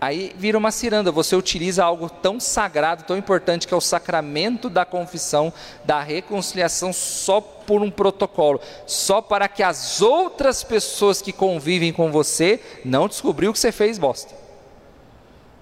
Aí 0.00 0.32
vira 0.36 0.56
uma 0.56 0.70
ciranda, 0.70 1.10
você 1.10 1.34
utiliza 1.34 1.84
algo 1.84 2.08
tão 2.08 2.38
sagrado, 2.38 3.02
tão 3.02 3.16
importante, 3.16 3.66
que 3.66 3.74
é 3.74 3.76
o 3.76 3.80
sacramento 3.80 4.70
da 4.70 4.84
confissão, 4.84 5.52
da 5.84 6.00
reconciliação, 6.00 6.92
só 6.92 7.40
por 7.40 7.82
um 7.82 7.90
protocolo, 7.90 8.60
só 8.86 9.20
para 9.20 9.48
que 9.48 9.60
as 9.60 10.00
outras 10.00 10.62
pessoas 10.62 11.20
que 11.20 11.32
convivem 11.32 11.92
com 11.92 12.12
você 12.12 12.60
não 12.84 13.08
descobriu 13.08 13.52
que 13.52 13.58
você 13.58 13.72
fez 13.72 13.98
bosta. 13.98 14.32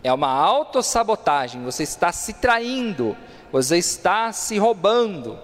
É 0.05 0.13
uma 0.13 0.29
autossabotagem, 0.29 1.65
você 1.65 1.83
está 1.83 2.13
se 2.13 2.35
traindo, 2.35 3.17
você 3.51 3.79
está 3.79 4.33
se 4.33 4.59
roubando, 4.59 5.39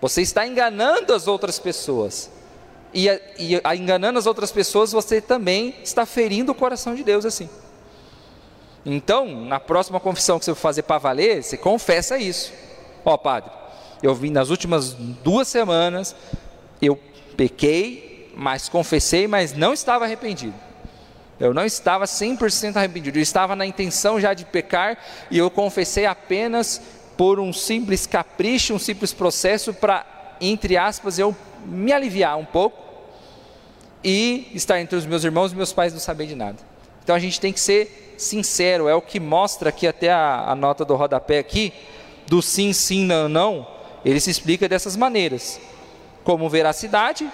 você 0.00 0.22
está 0.22 0.46
enganando 0.46 1.12
as 1.12 1.28
outras 1.28 1.58
pessoas. 1.58 2.30
E, 2.94 3.08
e 3.38 3.60
enganando 3.76 4.18
as 4.18 4.26
outras 4.26 4.50
pessoas, 4.50 4.90
você 4.92 5.20
também 5.20 5.74
está 5.82 6.06
ferindo 6.06 6.52
o 6.52 6.54
coração 6.54 6.94
de 6.94 7.04
Deus 7.04 7.26
assim. 7.26 7.50
Então, 8.84 9.26
na 9.26 9.58
próxima 9.58 9.98
confissão 9.98 10.38
que 10.38 10.44
você 10.44 10.54
for 10.54 10.60
fazer 10.60 10.82
para 10.82 10.98
valer, 10.98 11.42
você 11.42 11.56
confessa 11.56 12.18
isso. 12.18 12.52
Ó, 13.04 13.14
oh, 13.14 13.18
padre, 13.18 13.50
eu 14.02 14.14
vim 14.14 14.30
nas 14.30 14.50
últimas 14.50 14.92
duas 14.92 15.48
semanas, 15.48 16.14
eu 16.80 16.98
pequei, 17.36 18.32
mas 18.36 18.68
confessei, 18.68 19.26
mas 19.26 19.54
não 19.54 19.72
estava 19.72 20.04
arrependido. 20.04 20.54
Eu 21.40 21.52
não 21.52 21.64
estava 21.64 22.04
100% 22.04 22.76
arrependido, 22.76 23.18
eu 23.18 23.22
estava 23.22 23.56
na 23.56 23.66
intenção 23.66 24.20
já 24.20 24.34
de 24.34 24.44
pecar 24.44 24.98
e 25.30 25.38
eu 25.38 25.50
confessei 25.50 26.06
apenas 26.06 26.80
por 27.16 27.40
um 27.40 27.52
simples 27.52 28.06
capricho, 28.06 28.74
um 28.74 28.78
simples 28.78 29.12
processo 29.12 29.72
para, 29.72 30.04
entre 30.40 30.76
aspas, 30.76 31.18
eu 31.18 31.34
me 31.64 31.92
aliviar 31.92 32.36
um 32.36 32.44
pouco 32.44 32.82
e 34.02 34.50
estar 34.54 34.80
entre 34.80 34.96
os 34.96 35.06
meus 35.06 35.24
irmãos 35.24 35.52
e 35.52 35.56
meus 35.56 35.72
pais 35.72 35.92
não 35.92 36.00
saber 36.00 36.26
de 36.26 36.34
nada. 36.34 36.58
Então 37.02 37.16
a 37.16 37.18
gente 37.18 37.40
tem 37.40 37.52
que 37.52 37.60
ser 37.60 38.03
sincero, 38.16 38.88
é 38.88 38.94
o 38.94 39.02
que 39.02 39.18
mostra 39.20 39.68
aqui 39.68 39.86
até 39.86 40.10
a, 40.10 40.50
a 40.50 40.54
nota 40.54 40.84
do 40.84 40.94
rodapé 40.94 41.38
aqui, 41.38 41.72
do 42.26 42.40
sim, 42.40 42.72
sim, 42.72 43.04
não, 43.04 43.28
não, 43.28 43.66
ele 44.04 44.20
se 44.20 44.30
explica 44.30 44.68
dessas 44.68 44.96
maneiras. 44.96 45.60
Como 46.22 46.48
veracidade, 46.48 47.30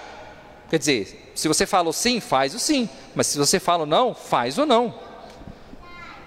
quer 0.69 0.77
dizer, 0.77 1.31
se 1.33 1.47
você 1.47 1.65
fala 1.65 1.89
o 1.89 1.93
sim, 1.93 2.19
faz 2.19 2.53
o 2.53 2.59
sim, 2.59 2.89
mas 3.15 3.27
se 3.27 3.37
você 3.37 3.59
fala 3.59 3.83
o 3.83 3.85
não, 3.85 4.13
faz 4.13 4.57
o 4.57 4.65
não. 4.65 4.93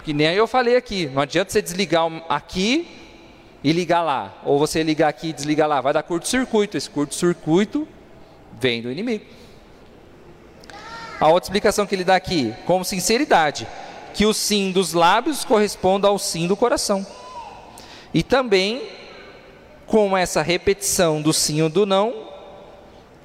Que 0.03 0.13
nem 0.13 0.33
eu 0.33 0.47
falei 0.47 0.75
aqui, 0.75 1.07
não 1.07 1.21
adianta 1.21 1.51
você 1.51 1.61
desligar 1.61 2.09
aqui 2.29 2.87
e 3.63 3.71
ligar 3.71 4.01
lá, 4.01 4.33
ou 4.43 4.59
você 4.59 4.83
ligar 4.83 5.09
aqui 5.09 5.29
e 5.29 5.33
desligar 5.33 5.67
lá, 5.67 5.81
vai 5.81 5.93
dar 5.93 6.03
curto-circuito, 6.03 6.77
esse 6.77 6.89
curto-circuito 6.89 7.87
vem 8.59 8.81
do 8.81 8.91
inimigo. 8.91 9.25
A 11.19 11.29
outra 11.29 11.47
explicação 11.47 11.85
que 11.85 11.95
ele 11.95 12.03
dá 12.03 12.15
aqui, 12.15 12.53
com 12.65 12.83
sinceridade, 12.83 13.67
que 14.15 14.25
o 14.25 14.33
sim 14.33 14.71
dos 14.71 14.93
lábios 14.93 15.43
corresponda 15.43 16.07
ao 16.07 16.17
sim 16.17 16.47
do 16.47 16.55
coração. 16.55 17.05
E 18.13 18.23
também 18.23 18.81
com 19.85 20.17
essa 20.17 20.41
repetição 20.41 21.21
do 21.21 21.33
sim 21.33 21.61
ou 21.61 21.69
do 21.69 21.85
não, 21.85 22.13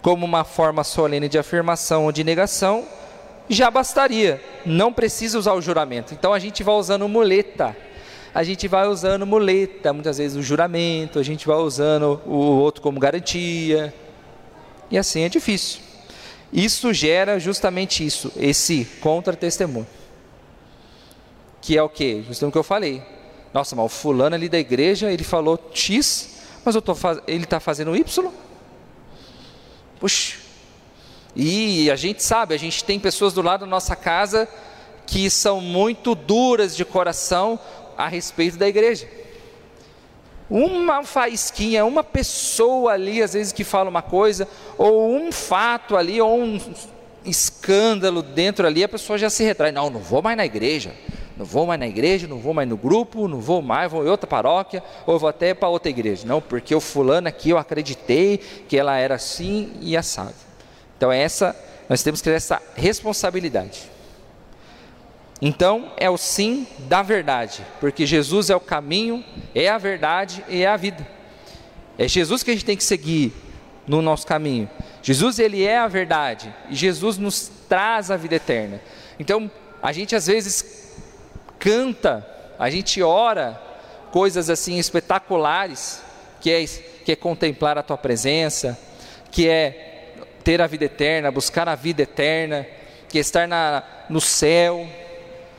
como 0.02 0.26
uma 0.26 0.42
forma 0.42 0.82
solene 0.82 1.28
de 1.28 1.38
afirmação 1.38 2.06
ou 2.06 2.12
de 2.12 2.24
negação, 2.24 2.84
já 3.48 3.70
bastaria, 3.70 4.42
não 4.66 4.92
precisa 4.92 5.38
usar 5.38 5.54
o 5.54 5.62
juramento. 5.62 6.12
Então 6.12 6.32
a 6.32 6.40
gente 6.40 6.62
vai 6.64 6.74
usando 6.74 7.08
muleta, 7.08 7.76
a 8.34 8.42
gente 8.42 8.66
vai 8.66 8.88
usando 8.88 9.24
muleta, 9.24 9.92
muitas 9.92 10.18
vezes 10.18 10.36
o 10.36 10.42
juramento, 10.42 11.20
a 11.20 11.22
gente 11.22 11.46
vai 11.46 11.56
usando 11.56 12.20
o 12.26 12.34
outro 12.34 12.82
como 12.82 12.98
garantia, 12.98 13.94
e 14.90 14.98
assim 14.98 15.22
é 15.22 15.28
difícil. 15.28 15.80
Isso 16.52 16.92
gera 16.92 17.38
justamente 17.38 18.04
isso, 18.04 18.32
esse 18.36 18.84
contra-testemunho 19.00 19.99
que 21.60 21.76
é 21.76 21.82
o 21.82 21.88
que? 21.88 22.22
Justamente 22.22 22.50
o 22.50 22.52
que 22.52 22.58
eu 22.58 22.62
falei. 22.64 23.02
Nossa, 23.52 23.74
mas 23.74 23.84
o 23.84 23.88
fulano 23.88 24.34
ali 24.34 24.48
da 24.48 24.58
igreja, 24.58 25.10
ele 25.10 25.24
falou 25.24 25.58
X, 25.72 26.40
mas 26.64 26.74
eu 26.74 26.82
tô 26.82 26.94
faz... 26.94 27.18
ele 27.26 27.44
está 27.44 27.60
fazendo 27.60 27.94
Y? 27.96 28.32
Puxa. 29.98 30.38
E 31.34 31.90
a 31.90 31.96
gente 31.96 32.22
sabe, 32.22 32.54
a 32.54 32.58
gente 32.58 32.84
tem 32.84 32.98
pessoas 32.98 33.32
do 33.32 33.42
lado 33.42 33.60
da 33.60 33.66
nossa 33.66 33.94
casa 33.94 34.48
que 35.06 35.28
são 35.28 35.60
muito 35.60 36.14
duras 36.14 36.76
de 36.76 36.84
coração 36.84 37.58
a 37.96 38.08
respeito 38.08 38.56
da 38.56 38.68
igreja. 38.68 39.08
Uma 40.48 41.04
faísquinha, 41.04 41.84
uma 41.84 42.02
pessoa 42.02 42.92
ali, 42.92 43.22
às 43.22 43.34
vezes, 43.34 43.52
que 43.52 43.62
fala 43.62 43.88
uma 43.88 44.02
coisa, 44.02 44.48
ou 44.76 45.14
um 45.14 45.30
fato 45.30 45.96
ali, 45.96 46.20
ou 46.20 46.40
um 46.40 46.60
escândalo 47.24 48.22
dentro 48.22 48.66
ali, 48.66 48.82
a 48.82 48.88
pessoa 48.88 49.18
já 49.18 49.30
se 49.30 49.44
retrai. 49.44 49.70
Não, 49.70 49.90
não 49.90 50.00
vou 50.00 50.22
mais 50.22 50.36
na 50.36 50.44
igreja 50.44 50.92
não 51.40 51.46
vou 51.46 51.64
mais 51.64 51.80
na 51.80 51.88
igreja, 51.88 52.28
não 52.28 52.36
vou 52.36 52.52
mais 52.52 52.68
no 52.68 52.76
grupo, 52.76 53.26
não 53.26 53.40
vou 53.40 53.62
mais, 53.62 53.90
vou 53.90 54.04
em 54.04 54.10
outra 54.10 54.26
paróquia, 54.26 54.82
ou 55.06 55.18
vou 55.18 55.26
até 55.26 55.54
para 55.54 55.70
outra 55.70 55.88
igreja. 55.88 56.26
Não, 56.26 56.38
porque 56.38 56.74
o 56.74 56.80
fulano 56.80 57.28
aqui 57.28 57.48
eu 57.48 57.56
acreditei 57.56 58.36
que 58.36 58.76
ela 58.76 58.98
era 58.98 59.14
assim 59.14 59.72
e 59.80 59.96
assado. 59.96 60.34
Então 60.98 61.10
essa, 61.10 61.56
nós 61.88 62.02
temos 62.02 62.20
que 62.20 62.28
ter 62.28 62.36
essa 62.36 62.60
responsabilidade. 62.74 63.90
Então 65.40 65.90
é 65.96 66.10
o 66.10 66.18
sim 66.18 66.66
da 66.80 67.00
verdade, 67.00 67.64
porque 67.80 68.04
Jesus 68.04 68.50
é 68.50 68.54
o 68.54 68.60
caminho, 68.60 69.24
é 69.54 69.66
a 69.66 69.78
verdade 69.78 70.44
e 70.46 70.62
é 70.62 70.66
a 70.66 70.76
vida. 70.76 71.08
É 71.96 72.06
Jesus 72.06 72.42
que 72.42 72.50
a 72.50 72.52
gente 72.52 72.66
tem 72.66 72.76
que 72.76 72.84
seguir 72.84 73.32
no 73.86 74.02
nosso 74.02 74.26
caminho. 74.26 74.68
Jesus 75.02 75.38
ele 75.38 75.64
é 75.64 75.78
a 75.78 75.88
verdade 75.88 76.54
e 76.68 76.74
Jesus 76.74 77.16
nos 77.16 77.50
traz 77.66 78.10
a 78.10 78.16
vida 78.18 78.34
eterna. 78.34 78.78
Então 79.18 79.50
a 79.82 79.90
gente 79.90 80.14
às 80.14 80.26
vezes 80.26 80.79
canta, 81.60 82.26
a 82.58 82.70
gente 82.70 83.02
ora 83.02 83.60
coisas 84.10 84.50
assim 84.50 84.78
espetaculares, 84.78 86.02
que 86.40 86.50
é, 86.50 86.64
que 87.04 87.12
é 87.12 87.16
contemplar 87.16 87.78
a 87.78 87.82
tua 87.82 87.98
presença, 87.98 88.76
que 89.30 89.48
é 89.48 90.14
ter 90.42 90.60
a 90.60 90.66
vida 90.66 90.86
eterna, 90.86 91.30
buscar 91.30 91.68
a 91.68 91.74
vida 91.74 92.02
eterna, 92.02 92.66
que 93.08 93.18
é 93.18 93.20
estar 93.20 93.46
na, 93.46 93.84
no 94.08 94.20
céu, 94.20 94.88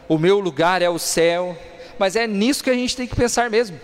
o 0.09 0.17
meu 0.17 0.39
lugar 0.39 0.81
é 0.81 0.89
o 0.89 0.97
céu, 0.97 1.55
mas 1.99 2.15
é 2.15 2.25
nisso 2.25 2.63
que 2.63 2.69
a 2.69 2.73
gente 2.73 2.97
tem 2.97 3.07
que 3.07 3.15
pensar 3.15 3.49
mesmo. 3.49 3.79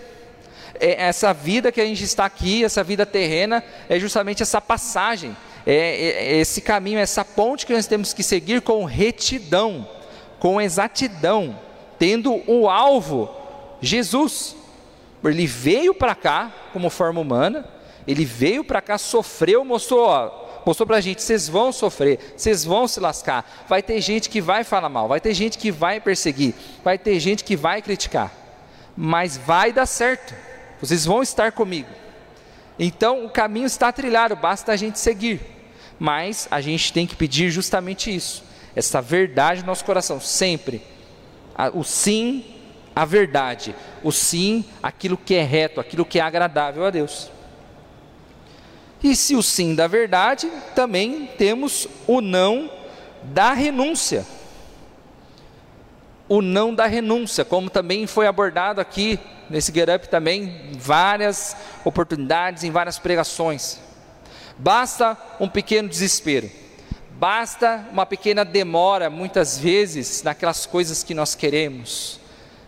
É 0.80 1.04
essa 1.04 1.32
vida 1.32 1.72
que 1.72 1.80
a 1.80 1.84
gente 1.84 2.04
está 2.04 2.24
aqui, 2.24 2.64
essa 2.64 2.82
vida 2.82 3.06
terrena, 3.06 3.64
é 3.88 3.98
justamente 3.98 4.42
essa 4.42 4.60
passagem, 4.60 5.36
é, 5.66 5.74
é, 5.74 6.34
é 6.34 6.36
esse 6.36 6.60
caminho, 6.60 6.98
essa 6.98 7.24
ponte 7.24 7.64
que 7.64 7.72
nós 7.72 7.86
temos 7.86 8.12
que 8.12 8.22
seguir 8.22 8.60
com 8.60 8.84
retidão, 8.84 9.88
com 10.38 10.60
exatidão 10.60 11.67
tendo 11.98 12.42
o 12.46 12.68
alvo 12.68 13.28
Jesus. 13.80 14.56
Ele 15.24 15.46
veio 15.46 15.94
para 15.94 16.14
cá 16.14 16.52
como 16.72 16.88
forma 16.88 17.20
humana, 17.20 17.66
ele 18.06 18.24
veio 18.24 18.62
para 18.64 18.80
cá, 18.80 18.96
sofreu, 18.96 19.64
mostrou, 19.64 20.62
mostrou 20.64 20.86
para 20.86 20.96
a 20.96 21.00
gente: 21.00 21.22
vocês 21.22 21.48
vão 21.48 21.72
sofrer, 21.72 22.34
vocês 22.36 22.64
vão 22.64 22.86
se 22.86 23.00
lascar. 23.00 23.66
Vai 23.68 23.82
ter 23.82 24.00
gente 24.00 24.30
que 24.30 24.40
vai 24.40 24.62
falar 24.62 24.88
mal, 24.88 25.08
vai 25.08 25.20
ter 25.20 25.34
gente 25.34 25.58
que 25.58 25.70
vai 25.70 26.00
perseguir, 26.00 26.54
vai 26.84 26.96
ter 26.96 27.18
gente 27.18 27.42
que 27.42 27.56
vai 27.56 27.82
criticar, 27.82 28.32
mas 28.96 29.36
vai 29.36 29.72
dar 29.72 29.86
certo, 29.86 30.34
vocês 30.80 31.04
vão 31.04 31.22
estar 31.22 31.52
comigo. 31.52 31.90
Então 32.78 33.24
o 33.26 33.30
caminho 33.30 33.66
está 33.66 33.90
trilhado, 33.90 34.36
basta 34.36 34.70
a 34.70 34.76
gente 34.76 35.00
seguir, 35.00 35.40
mas 35.98 36.46
a 36.48 36.60
gente 36.60 36.92
tem 36.92 37.08
que 37.08 37.16
pedir 37.16 37.50
justamente 37.50 38.14
isso, 38.14 38.44
essa 38.76 39.02
verdade 39.02 39.62
no 39.62 39.66
nosso 39.66 39.84
coração, 39.84 40.20
sempre 40.20 40.80
o 41.74 41.82
sim 41.82 42.44
à 42.94 43.04
verdade, 43.04 43.74
o 44.02 44.12
sim 44.12 44.64
àquilo 44.82 45.16
que 45.16 45.34
é 45.34 45.42
reto, 45.42 45.80
aquilo 45.80 46.04
que 46.04 46.18
é 46.18 46.22
agradável 46.22 46.84
a 46.84 46.90
Deus. 46.90 47.30
E 49.02 49.14
se 49.14 49.36
o 49.36 49.42
sim 49.42 49.74
da 49.74 49.86
verdade, 49.86 50.50
também 50.74 51.26
temos 51.38 51.88
o 52.06 52.20
não 52.20 52.70
da 53.22 53.52
renúncia. 53.52 54.26
O 56.28 56.42
não 56.42 56.74
da 56.74 56.86
renúncia, 56.86 57.44
como 57.44 57.70
também 57.70 58.06
foi 58.06 58.26
abordado 58.26 58.80
aqui 58.80 59.18
nesse 59.48 59.72
Get 59.72 59.88
Up 59.88 60.08
também, 60.08 60.72
várias 60.72 61.56
oportunidades, 61.84 62.64
em 62.64 62.70
várias 62.70 62.98
pregações. 62.98 63.78
Basta 64.58 65.16
um 65.40 65.48
pequeno 65.48 65.88
desespero 65.88 66.50
Basta 67.18 67.84
uma 67.90 68.06
pequena 68.06 68.44
demora, 68.44 69.10
muitas 69.10 69.58
vezes, 69.58 70.22
naquelas 70.22 70.66
coisas 70.66 71.02
que 71.02 71.12
nós 71.12 71.34
queremos. 71.34 72.20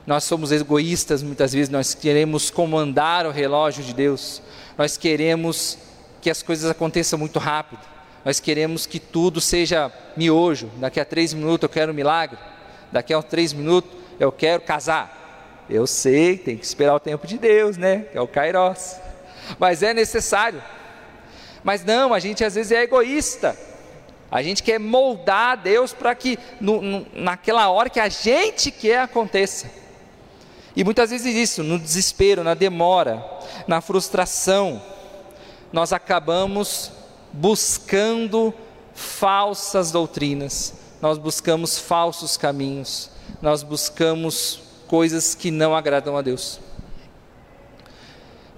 Nós 0.05 0.25
somos 0.25 0.51
egoístas, 0.51 1.23
muitas 1.23 1.53
vezes 1.53 1.69
nós 1.69 1.95
queremos 1.95 2.51
comandar 2.51 3.27
o 3.27 3.31
relógio 3.31 3.85
de 3.85 3.95
Deus. 3.95 4.43
Nós 4.77 4.97
queremos 4.97 5.79
que 6.21 6.29
as 6.29 6.43
coisas 6.43 6.69
aconteçam 6.69 7.17
muito 7.17 7.39
rápido. 7.39 7.81
Nós 8.25 8.41
queremos 8.41 8.87
que 8.87 8.99
tudo 8.99 9.41
seja 9.41 9.89
miojo. 10.17 10.69
Daqui 10.79 10.99
a 10.99 11.05
três 11.05 11.33
minutos 11.33 11.63
eu 11.63 11.69
quero 11.69 11.93
um 11.93 11.95
milagre. 11.95 12.37
Daqui 12.91 13.15
a 13.15 13.23
três 13.23 13.53
minutos 13.53 13.93
eu 14.19 14.33
quero 14.33 14.63
casar. 14.63 15.65
Eu 15.71 15.87
sei, 15.87 16.37
tem 16.37 16.57
que 16.57 16.65
esperar 16.65 16.97
o 16.97 17.01
tempo 17.01 17.25
de 17.25 17.39
Deus, 17.39 17.77
né? 17.77 18.01
Que 18.11 18.19
é 18.19 18.21
o 18.21 18.27
Kairos. 18.27 18.97
Mas 19.61 19.81
é 19.85 19.95
necessário. 19.95 20.61
Mas 21.63 21.85
não, 21.85 22.13
a 22.13 22.19
gente 22.19 22.45
às 22.45 22.57
vezes 22.57 22.73
é 22.73 22.83
egoísta. 22.83 23.70
A 24.31 24.43
gente 24.43 24.63
quer 24.63 24.79
moldar 24.79 25.57
Deus 25.57 25.93
para 25.93 26.15
que 26.15 26.39
no, 26.61 26.81
no, 26.81 27.07
naquela 27.13 27.69
hora 27.69 27.91
que 27.91 27.99
a 27.99 28.09
gente 28.09 28.71
quer 28.71 29.01
aconteça. 29.01 29.71
E 30.77 30.85
muitas 30.85 31.11
vezes 31.11 31.35
isso, 31.35 31.65
no 31.65 31.79
desespero, 31.79 32.45
na 32.45 32.55
demora, 32.55 33.25
na 33.67 33.81
frustração, 33.81 34.81
nós 35.73 35.93
acabamos 35.93 36.93
buscando 37.33 38.55
falsas 38.95 39.91
doutrinas, 39.91 40.75
nós 41.01 41.19
buscamos 41.19 41.79
falsos 41.79 42.37
caminhos, 42.37 43.11
nós 43.43 43.63
buscamos 43.63 44.61
coisas 44.87 45.35
que 45.35 45.51
não 45.51 45.75
agradam 45.75 46.17
a 46.17 46.23
Deus. 46.23 46.61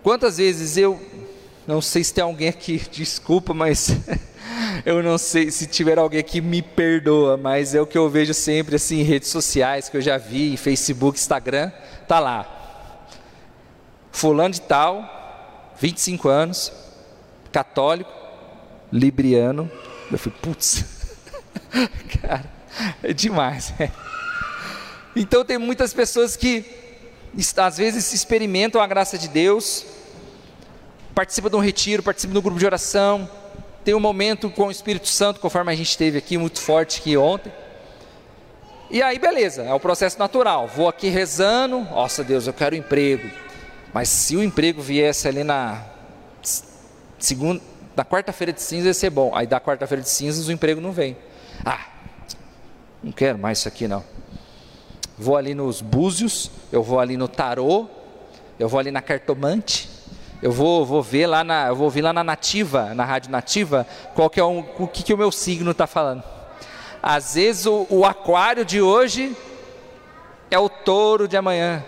Quantas 0.02 0.38
vezes 0.38 0.76
eu, 0.76 1.00
não 1.66 1.80
sei 1.80 2.02
se 2.02 2.12
tem 2.12 2.24
alguém 2.24 2.48
aqui, 2.48 2.78
desculpa, 2.90 3.54
mas 3.54 3.88
eu 4.84 5.02
não 5.02 5.18
sei 5.18 5.50
se 5.50 5.66
tiver 5.66 5.98
alguém 5.98 6.22
que 6.22 6.40
me 6.40 6.62
perdoa, 6.62 7.36
mas 7.36 7.74
é 7.74 7.80
o 7.80 7.86
que 7.86 7.96
eu 7.96 8.08
vejo 8.08 8.34
sempre 8.34 8.76
assim 8.76 9.00
em 9.00 9.04
redes 9.04 9.28
sociais, 9.28 9.88
que 9.88 9.96
eu 9.96 10.00
já 10.00 10.18
vi, 10.18 10.52
em 10.52 10.56
Facebook, 10.56 11.18
Instagram, 11.18 11.70
tá 12.08 12.18
lá. 12.18 12.46
Fulano 14.10 14.54
de 14.54 14.60
tal, 14.60 15.74
25 15.78 16.28
anos, 16.28 16.72
católico, 17.50 18.12
libriano. 18.92 19.70
Eu 20.10 20.18
falei, 20.18 20.38
putz, 20.42 20.84
cara, 22.20 22.44
é 23.02 23.12
demais. 23.12 23.72
Então 25.14 25.44
tem 25.44 25.58
muitas 25.58 25.92
pessoas 25.92 26.36
que 26.36 26.64
às 27.58 27.76
vezes 27.76 28.14
experimentam 28.14 28.80
a 28.80 28.86
graça 28.86 29.18
de 29.18 29.28
Deus, 29.28 29.84
participam 31.14 31.50
de 31.50 31.56
um 31.56 31.60
retiro, 31.60 32.02
participam 32.02 32.32
de 32.32 32.38
um 32.38 32.42
grupo 32.42 32.58
de 32.58 32.64
oração, 32.64 33.28
tem 33.84 33.94
um 33.94 34.00
momento 34.00 34.48
com 34.50 34.66
o 34.66 34.70
Espírito 34.70 35.08
Santo, 35.08 35.40
conforme 35.40 35.72
a 35.72 35.74
gente 35.74 35.96
teve 35.96 36.18
aqui, 36.18 36.38
muito 36.38 36.60
forte 36.60 37.00
aqui 37.00 37.16
ontem. 37.16 37.52
E 38.90 39.02
aí, 39.02 39.18
beleza, 39.18 39.62
é 39.62 39.72
o 39.72 39.80
processo 39.80 40.18
natural. 40.18 40.68
Vou 40.68 40.88
aqui 40.88 41.08
rezando, 41.08 41.80
nossa 41.80 42.22
Deus, 42.22 42.46
eu 42.46 42.52
quero 42.52 42.76
emprego. 42.76 43.28
Mas 43.92 44.08
se 44.08 44.36
o 44.36 44.42
emprego 44.42 44.80
viesse 44.80 45.26
ali 45.26 45.42
na 45.42 45.84
segunda, 47.18 47.62
na 47.96 48.04
quarta-feira 48.04 48.52
de 48.52 48.60
cinzas, 48.60 48.86
ia 48.86 48.94
ser 48.94 49.10
bom. 49.10 49.34
Aí 49.34 49.46
da 49.46 49.60
quarta-feira 49.60 50.02
de 50.02 50.08
cinzas 50.08 50.48
o 50.48 50.52
emprego 50.52 50.80
não 50.80 50.92
vem. 50.92 51.16
Ah, 51.64 51.86
não 53.02 53.12
quero 53.12 53.38
mais 53.38 53.58
isso 53.58 53.68
aqui 53.68 53.88
não. 53.88 54.04
Vou 55.18 55.36
ali 55.36 55.54
nos 55.54 55.80
búzios, 55.80 56.50
eu 56.70 56.82
vou 56.82 56.98
ali 56.98 57.16
no 57.16 57.28
tarô, 57.28 57.86
eu 58.58 58.68
vou 58.68 58.80
ali 58.80 58.90
na 58.90 59.02
cartomante, 59.02 59.88
eu 60.42 60.50
vou, 60.50 60.84
vou 60.84 61.00
ver 61.00 61.28
lá 61.28 61.44
na, 61.44 61.68
eu 61.68 61.76
vou 61.76 61.84
ouvir 61.84 62.02
lá 62.02 62.12
na 62.12 62.24
nativa, 62.24 62.92
na 62.94 63.04
rádio 63.04 63.30
nativa, 63.30 63.86
qual 64.12 64.28
que 64.28 64.40
é 64.40 64.44
um, 64.44 64.64
o 64.76 64.88
que, 64.88 65.04
que 65.04 65.14
o 65.14 65.16
meu 65.16 65.30
signo 65.30 65.70
está 65.70 65.86
falando. 65.86 66.24
Às 67.00 67.34
vezes 67.36 67.64
o, 67.64 67.86
o, 67.88 68.04
aquário 68.04 68.64
de 68.64 68.82
hoje 68.82 69.36
é 70.50 70.58
o 70.58 70.68
touro 70.68 71.28
de 71.28 71.36
amanhã. 71.36 71.84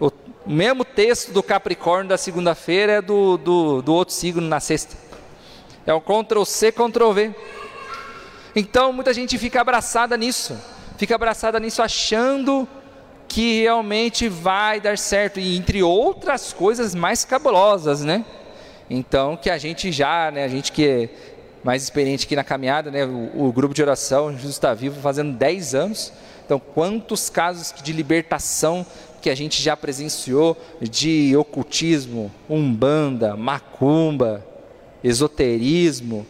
O 0.00 0.10
mesmo 0.46 0.86
texto 0.86 1.32
do 1.32 1.42
Capricórnio 1.42 2.08
da 2.08 2.16
segunda-feira 2.16 2.92
é 2.92 3.02
do, 3.02 3.36
do, 3.36 3.82
do 3.82 3.92
outro 3.92 4.14
signo 4.14 4.40
na 4.40 4.58
sexta. 4.58 4.96
É 5.86 5.92
o 5.92 6.00
Ctrl 6.00 6.44
C, 6.44 6.72
Ctrl 6.72 7.12
V. 7.12 7.34
Então 8.54 8.90
muita 8.90 9.12
gente 9.12 9.36
fica 9.36 9.60
abraçada 9.60 10.16
nisso, 10.16 10.58
fica 10.96 11.14
abraçada 11.14 11.60
nisso 11.60 11.82
achando 11.82 12.66
que 13.28 13.62
realmente 13.62 14.28
vai 14.28 14.80
dar 14.80 14.96
certo, 14.96 15.40
e 15.40 15.56
entre 15.56 15.82
outras 15.82 16.52
coisas 16.52 16.94
mais 16.94 17.24
cabulosas, 17.24 18.02
né? 18.02 18.24
Então, 18.88 19.36
que 19.36 19.50
a 19.50 19.58
gente 19.58 19.90
já, 19.90 20.30
né, 20.30 20.44
a 20.44 20.48
gente 20.48 20.70
que 20.70 20.86
é 20.86 21.08
mais 21.64 21.82
experiente 21.82 22.24
aqui 22.26 22.36
na 22.36 22.44
caminhada, 22.44 22.90
né, 22.90 23.04
o, 23.04 23.46
o 23.46 23.52
grupo 23.52 23.74
de 23.74 23.82
oração, 23.82 24.32
Jesus 24.32 24.54
está 24.54 24.72
vivo, 24.72 25.00
fazendo 25.00 25.32
10 25.32 25.74
anos. 25.74 26.12
Então, 26.44 26.60
quantos 26.60 27.28
casos 27.28 27.74
de 27.82 27.92
libertação 27.92 28.86
que 29.20 29.28
a 29.28 29.34
gente 29.34 29.60
já 29.60 29.76
presenciou 29.76 30.56
de 30.80 31.36
ocultismo, 31.36 32.30
umbanda, 32.48 33.36
macumba, 33.36 34.46
esoterismo, 35.02 36.24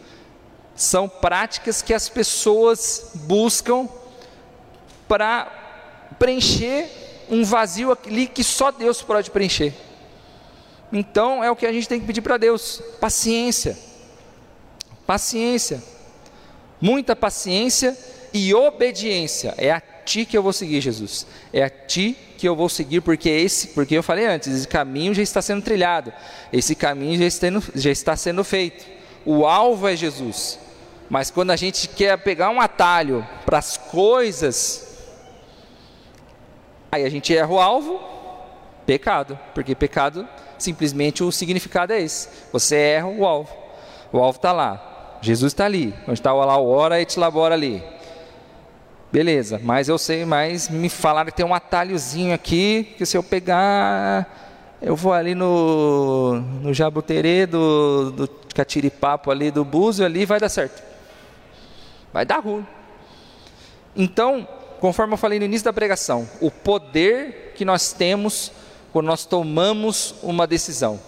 são 0.75 1.07
práticas 1.07 1.83
que 1.83 1.93
as 1.93 2.09
pessoas 2.09 3.11
buscam 3.15 3.87
para 5.07 5.66
preencher 6.19 6.89
um 7.31 7.45
vazio 7.45 7.97
ali 8.07 8.27
que 8.27 8.45
só 8.45 8.71
Deus 8.71 9.03
pode 9.03 9.31
preencher. 9.31 9.73
Então 10.93 11.43
é 11.43 11.51
o 11.51 11.57
que 11.57 11.67
a 11.67 11.73
gente 11.73 11.89
tem 11.89 12.01
que 12.01 12.07
pedir 12.07 12.21
para 12.21 12.37
Deus: 12.37 12.83
paciência, 13.01 13.77
paciência, 15.07 15.83
muita 16.81 17.17
paciência 17.17 17.97
e 18.33 18.55
obediência. 18.55 19.55
É 19.57 19.71
a 19.73 19.81
Ti 19.81 20.25
que 20.25 20.39
eu 20.39 20.43
vou 20.43 20.53
seguir, 20.53 20.81
Jesus. 20.81 21.27
É 21.53 21.65
a 21.65 21.71
Ti 21.71 22.17
que 22.39 22.47
eu 22.47 22.55
vou 22.55 22.69
seguir, 22.69 23.01
porque 23.01 23.29
esse, 23.29 23.69
porque 23.69 23.97
eu 23.97 24.03
falei 24.03 24.27
antes, 24.27 24.49
esse 24.49 24.69
caminho 24.69 25.13
já 25.15 25.23
está 25.23 25.43
sendo 25.43 25.63
trilhado, 25.63 26.13
esse 26.53 26.75
caminho 26.75 27.19
já 27.19 27.27
está, 27.27 27.47
já 27.75 27.91
está 27.91 28.17
sendo 28.17 28.45
feito. 28.45 28.87
O 29.25 29.45
alvo 29.45 29.89
é 29.89 29.97
Jesus. 29.97 30.59
Mas 31.09 31.31
quando 31.31 31.51
a 31.51 31.57
gente 31.57 31.89
quer 31.89 32.17
pegar 32.19 32.51
um 32.51 32.61
atalho 32.61 33.27
para 33.45 33.59
as 33.59 33.77
coisas 33.77 34.86
Aí 36.91 37.05
a 37.05 37.11
gente 37.11 37.37
erra 37.37 37.53
o 37.53 37.61
alvo, 37.61 38.01
pecado, 38.87 39.39
porque 39.55 39.75
pecado 39.75 40.27
simplesmente 40.59 41.23
o 41.23 41.33
significado 41.33 41.93
é 41.93 42.01
esse. 42.01 42.29
Você 42.53 42.77
erra 42.77 43.09
o 43.09 43.27
alvo. 43.27 43.53
O 44.13 44.19
alvo 44.19 44.37
está 44.37 44.53
lá. 44.53 45.19
Jesus 45.21 45.53
está 45.53 45.65
ali. 45.65 45.95
Onde 46.03 46.21
está 46.21 46.33
lá 46.33 46.57
o 46.57 46.69
hora 46.69 47.01
et 47.01 47.19
labora 47.19 47.55
ali. 47.55 47.83
Beleza, 49.13 49.61
mas 49.63 49.89
eu 49.89 49.97
sei, 49.99 50.25
mas 50.25 50.69
me 50.69 50.89
falaram 50.89 51.31
que 51.31 51.37
tem 51.37 51.47
um 51.47 51.55
atalhozinho 51.55 52.35
aqui, 52.35 52.95
que 52.99 53.07
se 53.07 53.17
eu 53.17 53.23
pegar, 53.23 54.77
eu 54.83 54.97
vou 54.97 55.13
ali 55.13 55.35
no, 55.35 56.35
no 56.35 56.75
Jabuterê 56.75 57.47
do, 57.47 58.11
do 58.11 58.29
Catiripapo 58.55 59.31
ali, 59.31 59.51
do 59.51 59.65
Búzio 59.65 60.05
ali, 60.05 60.27
vai 60.27 60.41
dar 60.41 60.49
certo. 60.49 60.83
Vai 62.13 62.27
dar 62.27 62.41
ruim. 62.41 62.67
Então, 63.95 64.47
conforme 64.81 65.15
eu 65.15 65.19
falei 65.19 65.39
no 65.39 65.45
início 65.45 65.65
da 65.65 65.73
pregação, 65.73 66.29
o 66.41 66.51
poder 66.51 67.53
que 67.55 67.65
nós 67.65 67.93
temos 67.93 68.53
quando 68.93 69.07
nós 69.07 69.25
tomamos 69.25 70.15
uma 70.23 70.47
decisão, 70.47 70.99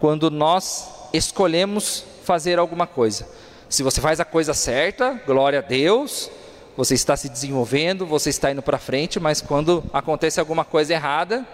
quando 0.00 0.30
nós 0.30 0.88
escolhemos 1.12 2.04
fazer 2.24 2.58
alguma 2.58 2.86
coisa. 2.86 3.28
Se 3.68 3.82
você 3.82 4.00
faz 4.00 4.20
a 4.20 4.24
coisa 4.24 4.54
certa, 4.54 5.20
glória 5.26 5.58
a 5.58 5.62
Deus, 5.62 6.30
você 6.76 6.94
está 6.94 7.16
se 7.16 7.28
desenvolvendo, 7.28 8.06
você 8.06 8.30
está 8.30 8.50
indo 8.50 8.62
para 8.62 8.78
frente, 8.78 9.18
mas 9.18 9.40
quando 9.40 9.84
acontece 9.92 10.38
alguma 10.38 10.64
coisa 10.64 10.92
errada, 10.92 11.46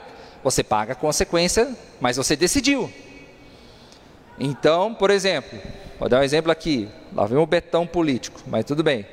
você 0.42 0.62
paga 0.62 0.92
a 0.92 0.96
consequência, 0.96 1.75
mas 2.01 2.16
você 2.16 2.37
decidiu. 2.37 2.92
Então, 4.38 4.92
por 4.94 5.11
exemplo, 5.11 5.59
vou 5.98 6.09
dar 6.09 6.20
um 6.20 6.25
exemplo 6.25 6.51
aqui, 6.51 6.88
lá 7.14 7.27
vem 7.27 7.38
o 7.38 7.46
betão 7.46 7.87
político, 7.87 8.40
mas 8.46 8.64
tudo 8.64 8.83
bem. 8.83 9.07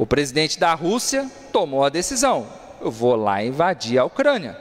O 0.00 0.06
presidente 0.06 0.58
da 0.58 0.72
Rússia 0.72 1.30
tomou 1.52 1.84
a 1.84 1.90
decisão: 1.90 2.46
eu 2.80 2.90
vou 2.90 3.14
lá 3.14 3.44
invadir 3.44 3.98
a 3.98 4.04
Ucrânia. 4.06 4.58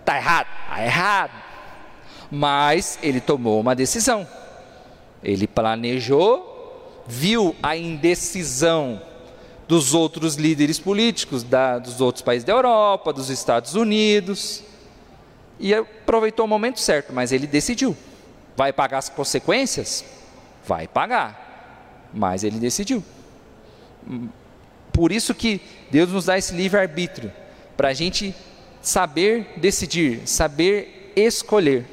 Está 0.00 0.16
errado? 0.16 0.46
Está 0.62 0.82
errado. 0.82 1.42
Mas 2.30 2.98
ele 3.02 3.20
tomou 3.20 3.60
uma 3.60 3.76
decisão. 3.76 4.26
Ele 5.22 5.46
planejou, 5.46 7.02
viu 7.06 7.54
a 7.62 7.76
indecisão 7.76 9.02
dos 9.68 9.92
outros 9.92 10.36
líderes 10.36 10.80
políticos, 10.80 11.42
da, 11.42 11.78
dos 11.78 12.00
outros 12.00 12.22
países 12.22 12.44
da 12.44 12.54
Europa, 12.54 13.12
dos 13.12 13.28
Estados 13.28 13.74
Unidos, 13.74 14.62
e 15.58 15.74
aproveitou 15.74 16.46
o 16.46 16.48
momento 16.48 16.80
certo, 16.80 17.12
mas 17.12 17.32
ele 17.32 17.46
decidiu. 17.46 17.94
Vai 18.56 18.72
pagar 18.72 18.96
as 18.96 19.10
consequências? 19.10 20.02
Vai 20.66 20.88
pagar, 20.88 22.08
mas 22.14 22.44
ele 22.44 22.58
decidiu. 22.58 23.04
Por 25.00 25.12
isso 25.12 25.34
que 25.34 25.62
Deus 25.90 26.10
nos 26.10 26.26
dá 26.26 26.36
esse 26.36 26.54
livre-arbítrio, 26.54 27.32
para 27.74 27.88
a 27.88 27.94
gente 27.94 28.34
saber 28.82 29.54
decidir, 29.56 30.28
saber 30.28 31.10
escolher. 31.16 31.86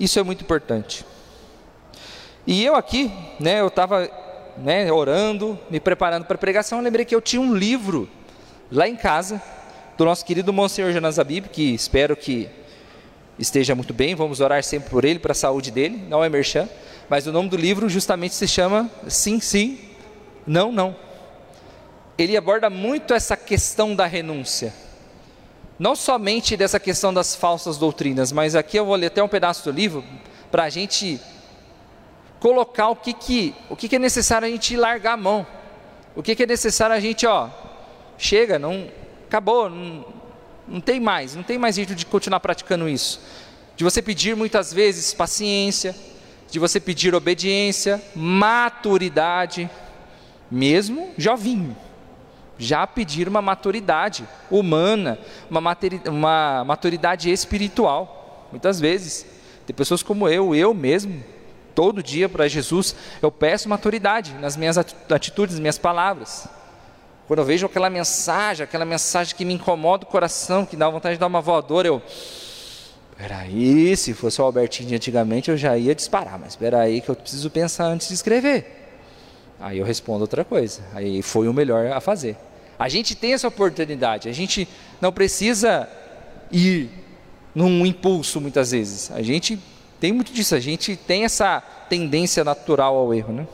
Isso 0.00 0.18
é 0.18 0.22
muito 0.22 0.40
importante. 0.40 1.04
E 2.46 2.64
eu 2.64 2.74
aqui, 2.74 3.12
né, 3.38 3.60
eu 3.60 3.66
estava 3.66 4.10
né, 4.56 4.90
orando, 4.90 5.58
me 5.68 5.78
preparando 5.78 6.24
para 6.24 6.36
a 6.36 6.38
pregação, 6.38 6.80
lembrei 6.80 7.04
que 7.04 7.14
eu 7.14 7.20
tinha 7.20 7.42
um 7.42 7.54
livro 7.54 8.08
lá 8.72 8.88
em 8.88 8.96
casa, 8.96 9.38
do 9.98 10.06
nosso 10.06 10.24
querido 10.24 10.50
Monsenhor 10.50 10.92
Jonas 10.92 11.18
que 11.52 11.74
espero 11.74 12.16
que 12.16 12.48
esteja 13.38 13.74
muito 13.74 13.92
bem, 13.92 14.14
vamos 14.14 14.40
orar 14.40 14.64
sempre 14.64 14.88
por 14.88 15.04
ele, 15.04 15.18
para 15.18 15.32
a 15.32 15.34
saúde 15.34 15.70
dele, 15.70 16.02
não 16.08 16.24
é 16.24 16.30
merchan, 16.30 16.66
mas 17.06 17.26
o 17.26 17.32
nome 17.32 17.50
do 17.50 17.56
livro 17.58 17.86
justamente 17.86 18.34
se 18.34 18.48
chama 18.48 18.90
Sim, 19.06 19.40
Sim, 19.40 19.78
Não, 20.46 20.72
Não 20.72 21.07
ele 22.18 22.36
aborda 22.36 22.68
muito 22.68 23.14
essa 23.14 23.36
questão 23.36 23.94
da 23.94 24.04
renúncia. 24.04 24.74
Não 25.78 25.94
somente 25.94 26.56
dessa 26.56 26.80
questão 26.80 27.14
das 27.14 27.36
falsas 27.36 27.78
doutrinas, 27.78 28.32
mas 28.32 28.56
aqui 28.56 28.76
eu 28.76 28.84
vou 28.84 28.96
ler 28.96 29.06
até 29.06 29.22
um 29.22 29.28
pedaço 29.28 29.64
do 29.64 29.70
livro 29.70 30.04
para 30.50 30.64
a 30.64 30.68
gente 30.68 31.20
colocar 32.40 32.88
o 32.88 32.96
que, 32.96 33.12
que, 33.12 33.54
o 33.70 33.76
que, 33.76 33.88
que 33.88 33.94
é 33.94 33.98
necessário 33.98 34.48
a 34.48 34.50
gente 34.50 34.76
largar 34.76 35.12
a 35.12 35.16
mão. 35.16 35.46
O 36.16 36.22
que, 36.22 36.34
que 36.34 36.42
é 36.42 36.46
necessário 36.46 36.96
a 36.96 37.00
gente, 37.00 37.24
ó, 37.24 37.48
chega, 38.16 38.58
não, 38.58 38.90
acabou, 39.28 39.70
não, 39.70 40.04
não 40.66 40.80
tem 40.80 40.98
mais, 40.98 41.36
não 41.36 41.44
tem 41.44 41.56
mais 41.56 41.76
jeito 41.76 41.94
de 41.94 42.04
continuar 42.04 42.40
praticando 42.40 42.88
isso. 42.88 43.20
De 43.76 43.84
você 43.84 44.02
pedir 44.02 44.34
muitas 44.34 44.72
vezes 44.72 45.14
paciência, 45.14 45.94
de 46.50 46.58
você 46.58 46.80
pedir 46.80 47.14
obediência, 47.14 48.02
maturidade, 48.16 49.70
mesmo 50.50 51.12
jovinho, 51.16 51.76
já 52.58 52.86
pedir 52.86 53.28
uma 53.28 53.40
maturidade 53.40 54.28
humana, 54.50 55.18
uma, 55.48 55.60
uma 56.06 56.64
maturidade 56.64 57.30
espiritual. 57.30 58.46
Muitas 58.50 58.80
vezes, 58.80 59.24
tem 59.66 59.74
pessoas 59.74 60.02
como 60.02 60.28
eu, 60.28 60.54
eu 60.54 60.74
mesmo, 60.74 61.22
todo 61.74 62.02
dia 62.02 62.28
para 62.28 62.48
Jesus, 62.48 62.96
eu 63.22 63.30
peço 63.30 63.68
maturidade 63.68 64.34
nas 64.40 64.56
minhas 64.56 64.76
atitudes, 64.76 65.54
nas 65.54 65.60
minhas 65.60 65.78
palavras. 65.78 66.48
Quando 67.28 67.40
eu 67.40 67.44
vejo 67.44 67.66
aquela 67.66 67.90
mensagem, 67.90 68.64
aquela 68.64 68.84
mensagem 68.86 69.36
que 69.36 69.44
me 69.44 69.54
incomoda 69.54 70.04
o 70.04 70.08
coração, 70.08 70.64
que 70.64 70.74
dá 70.74 70.88
vontade 70.88 71.16
de 71.16 71.20
dar 71.20 71.26
uma 71.26 71.40
voadora, 71.40 71.86
eu. 71.86 72.02
Peraí, 73.16 73.96
se 73.96 74.14
fosse 74.14 74.40
o 74.40 74.44
Albertinho 74.44 74.88
de 74.88 74.94
antigamente 74.94 75.50
eu 75.50 75.56
já 75.56 75.76
ia 75.76 75.94
disparar, 75.94 76.38
mas 76.38 76.56
peraí 76.56 77.00
que 77.00 77.08
eu 77.08 77.14
preciso 77.14 77.50
pensar 77.50 77.84
antes 77.84 78.08
de 78.08 78.14
escrever. 78.14 78.88
Aí 79.60 79.78
eu 79.78 79.84
respondo 79.84 80.20
outra 80.20 80.44
coisa. 80.44 80.80
Aí 80.94 81.20
foi 81.20 81.48
o 81.48 81.52
melhor 81.52 81.92
a 81.92 82.00
fazer. 82.00 82.36
A 82.78 82.88
gente 82.88 83.14
tem 83.14 83.32
essa 83.32 83.48
oportunidade, 83.48 84.28
a 84.28 84.32
gente 84.32 84.68
não 85.00 85.12
precisa 85.12 85.88
ir 86.50 86.90
num 87.54 87.84
impulso 87.84 88.40
muitas 88.40 88.70
vezes. 88.70 89.10
A 89.10 89.20
gente 89.20 89.58
tem 89.98 90.12
muito 90.12 90.32
disso, 90.32 90.54
a 90.54 90.60
gente 90.60 90.96
tem 90.96 91.24
essa 91.24 91.60
tendência 91.88 92.44
natural 92.44 92.96
ao 92.96 93.12
erro, 93.12 93.32
né? 93.32 93.46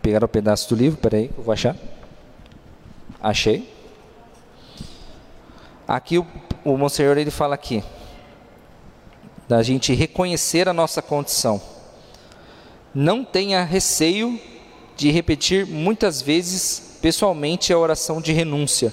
Pegar 0.00 0.22
o 0.22 0.24
um 0.24 0.28
pedaço 0.28 0.68
do 0.74 0.78
livro, 0.80 0.98
peraí, 0.98 1.30
eu 1.36 1.44
vou 1.44 1.52
achar. 1.52 1.76
Achei. 3.20 3.68
Aqui 5.86 6.16
o, 6.16 6.26
o 6.64 6.76
Monsenhor 6.78 7.18
ele 7.18 7.30
fala 7.30 7.54
aqui 7.54 7.84
da 9.46 9.62
gente 9.62 9.92
reconhecer 9.92 10.68
a 10.68 10.72
nossa 10.72 11.02
condição. 11.02 11.60
Não 12.94 13.24
tenha 13.24 13.62
receio 13.64 14.40
de 15.00 15.10
repetir 15.10 15.66
muitas 15.66 16.20
vezes 16.20 16.98
pessoalmente 17.00 17.72
a 17.72 17.78
oração 17.78 18.20
de 18.20 18.34
renúncia. 18.34 18.92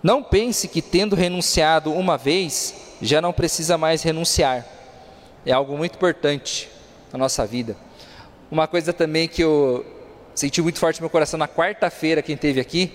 Não 0.00 0.22
pense 0.22 0.68
que 0.68 0.80
tendo 0.80 1.16
renunciado 1.16 1.92
uma 1.92 2.16
vez, 2.16 2.72
já 3.02 3.20
não 3.20 3.32
precisa 3.32 3.76
mais 3.76 4.04
renunciar. 4.04 4.64
É 5.44 5.50
algo 5.50 5.76
muito 5.76 5.96
importante 5.96 6.70
na 7.12 7.18
nossa 7.18 7.44
vida. 7.44 7.76
Uma 8.48 8.68
coisa 8.68 8.92
também 8.92 9.26
que 9.26 9.42
eu 9.42 9.84
senti 10.36 10.62
muito 10.62 10.78
forte 10.78 11.00
no 11.00 11.02
meu 11.02 11.10
coração 11.10 11.36
na 11.36 11.48
quarta-feira, 11.48 12.22
quem 12.22 12.36
teve 12.36 12.60
aqui, 12.60 12.92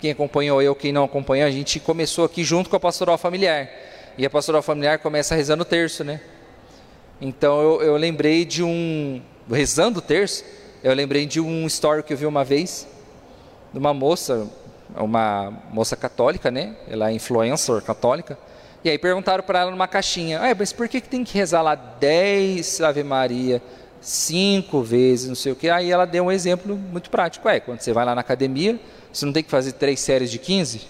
quem 0.00 0.10
acompanhou 0.10 0.62
eu, 0.62 0.74
quem 0.74 0.90
não 0.90 1.04
acompanhou, 1.04 1.46
a 1.46 1.50
gente 1.50 1.78
começou 1.80 2.24
aqui 2.24 2.42
junto 2.42 2.70
com 2.70 2.76
a 2.76 2.80
pastoral 2.80 3.18
familiar. 3.18 3.68
E 4.16 4.24
a 4.24 4.30
pastoral 4.30 4.62
familiar 4.62 5.00
começa 5.00 5.34
rezando 5.34 5.64
o 5.64 5.66
terço, 5.66 6.02
né? 6.02 6.22
Então 7.20 7.60
eu, 7.60 7.82
eu 7.82 7.96
lembrei 7.98 8.46
de 8.46 8.62
um. 8.62 9.20
Rezando 9.50 9.98
o 9.98 10.02
terço, 10.02 10.42
eu 10.84 10.94
lembrei 10.94 11.24
de 11.24 11.40
um 11.40 11.66
story 11.66 12.02
que 12.02 12.12
eu 12.12 12.16
vi 12.16 12.26
uma 12.26 12.44
vez, 12.44 12.86
de 13.72 13.78
uma 13.78 13.94
moça, 13.94 14.46
uma 14.94 15.50
moça 15.72 15.96
católica, 15.96 16.50
né? 16.50 16.76
Ela 16.86 17.10
é 17.10 17.14
influencer 17.14 17.82
católica. 17.82 18.38
E 18.84 18.90
aí 18.90 18.98
perguntaram 18.98 19.42
para 19.42 19.60
ela 19.60 19.70
numa 19.70 19.88
caixinha: 19.88 20.40
ah, 20.40 20.54
mas 20.56 20.72
por 20.72 20.86
que, 20.86 21.00
que 21.00 21.08
tem 21.08 21.24
que 21.24 21.36
rezar 21.36 21.62
lá 21.62 21.74
10 21.74 22.82
Ave 22.82 23.02
Maria? 23.02 23.62
cinco 24.04 24.82
vezes, 24.82 25.28
não 25.28 25.34
sei 25.34 25.52
o 25.52 25.56
que. 25.56 25.70
Aí 25.70 25.90
ela 25.90 26.04
deu 26.04 26.24
um 26.24 26.30
exemplo 26.30 26.76
muito 26.76 27.08
prático. 27.08 27.48
É, 27.48 27.58
quando 27.58 27.80
você 27.80 27.90
vai 27.90 28.04
lá 28.04 28.14
na 28.14 28.20
academia, 28.20 28.78
você 29.10 29.24
não 29.24 29.32
tem 29.32 29.42
que 29.42 29.50
fazer 29.50 29.72
três 29.72 29.98
séries 29.98 30.30
de 30.30 30.38
15, 30.38 30.82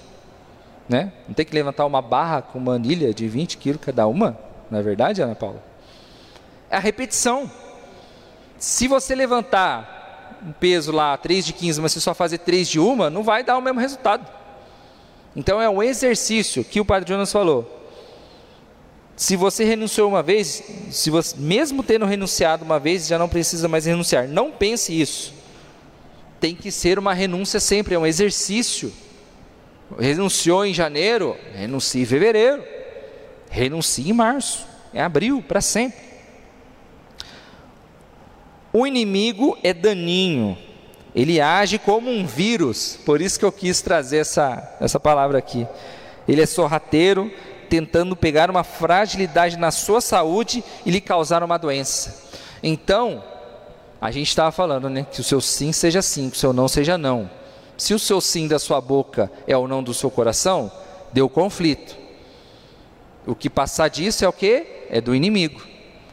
né? 0.88 1.12
Não 1.28 1.34
tem 1.34 1.46
que 1.46 1.54
levantar 1.54 1.86
uma 1.86 2.02
barra 2.02 2.42
com 2.42 2.58
uma 2.58 2.74
anilha 2.74 3.14
de 3.14 3.28
20 3.28 3.56
quilos 3.56 3.80
cada 3.80 4.04
uma, 4.08 4.36
não 4.68 4.80
é 4.80 4.82
verdade, 4.82 5.22
Ana 5.22 5.36
Paula? 5.36 5.62
É 6.68 6.76
a 6.76 6.80
repetição. 6.80 7.48
Se 8.58 8.88
você 8.88 9.14
levantar 9.14 10.38
um 10.44 10.52
peso 10.52 10.92
lá, 10.92 11.16
3 11.16 11.46
de 11.46 11.52
15, 11.52 11.80
mas 11.80 11.92
você 11.92 12.00
só 12.00 12.14
fazer 12.14 12.38
3 12.38 12.68
de 12.68 12.78
uma, 12.78 13.08
não 13.08 13.22
vai 13.22 13.42
dar 13.42 13.56
o 13.56 13.62
mesmo 13.62 13.80
resultado. 13.80 14.26
Então 15.34 15.60
é 15.60 15.68
um 15.68 15.82
exercício 15.82 16.62
que 16.62 16.80
o 16.80 16.84
Padre 16.84 17.08
Jonas 17.08 17.32
falou. 17.32 17.82
Se 19.16 19.36
você 19.36 19.64
renunciou 19.64 20.08
uma 20.08 20.22
vez, 20.22 20.62
se 20.90 21.08
você, 21.08 21.36
mesmo 21.38 21.82
tendo 21.82 22.04
renunciado 22.04 22.64
uma 22.64 22.80
vez, 22.80 23.06
já 23.06 23.18
não 23.18 23.28
precisa 23.28 23.68
mais 23.68 23.84
renunciar. 23.84 24.28
Não 24.28 24.50
pense 24.50 24.98
isso. 24.98 25.32
Tem 26.40 26.54
que 26.54 26.70
ser 26.70 26.98
uma 26.98 27.14
renúncia 27.14 27.60
sempre, 27.60 27.94
é 27.94 27.98
um 27.98 28.06
exercício. 28.06 28.92
Renunciou 29.98 30.66
em 30.66 30.74
janeiro, 30.74 31.36
renuncie 31.54 32.02
em 32.02 32.06
fevereiro, 32.06 32.62
renuncie 33.48 34.10
em 34.10 34.12
março, 34.12 34.66
é 34.92 35.00
abril, 35.00 35.42
para 35.46 35.60
sempre. 35.60 36.13
O 38.76 38.84
inimigo 38.84 39.56
é 39.62 39.72
daninho, 39.72 40.58
ele 41.14 41.40
age 41.40 41.78
como 41.78 42.10
um 42.10 42.26
vírus, 42.26 42.98
por 43.06 43.22
isso 43.22 43.38
que 43.38 43.44
eu 43.44 43.52
quis 43.52 43.80
trazer 43.80 44.16
essa, 44.16 44.76
essa 44.80 44.98
palavra 44.98 45.38
aqui. 45.38 45.64
Ele 46.26 46.42
é 46.42 46.46
sorrateiro, 46.46 47.30
tentando 47.70 48.16
pegar 48.16 48.50
uma 48.50 48.64
fragilidade 48.64 49.56
na 49.56 49.70
sua 49.70 50.00
saúde 50.00 50.64
e 50.84 50.90
lhe 50.90 51.00
causar 51.00 51.44
uma 51.44 51.56
doença. 51.56 52.32
Então, 52.64 53.22
a 54.00 54.10
gente 54.10 54.26
estava 54.26 54.50
falando, 54.50 54.90
né, 54.90 55.06
que 55.08 55.20
o 55.20 55.24
seu 55.24 55.40
sim 55.40 55.70
seja 55.70 56.02
sim, 56.02 56.28
que 56.28 56.36
o 56.36 56.40
seu 56.40 56.52
não 56.52 56.66
seja 56.66 56.98
não. 56.98 57.30
Se 57.78 57.94
o 57.94 57.98
seu 57.98 58.20
sim 58.20 58.48
da 58.48 58.58
sua 58.58 58.80
boca 58.80 59.30
é 59.46 59.56
o 59.56 59.68
não 59.68 59.84
do 59.84 59.94
seu 59.94 60.10
coração, 60.10 60.68
deu 61.12 61.28
conflito. 61.28 61.96
O 63.24 63.36
que 63.36 63.48
passar 63.48 63.86
disso 63.86 64.24
é 64.24 64.28
o 64.28 64.32
que? 64.32 64.66
É 64.90 65.00
do 65.00 65.14
inimigo. 65.14 65.62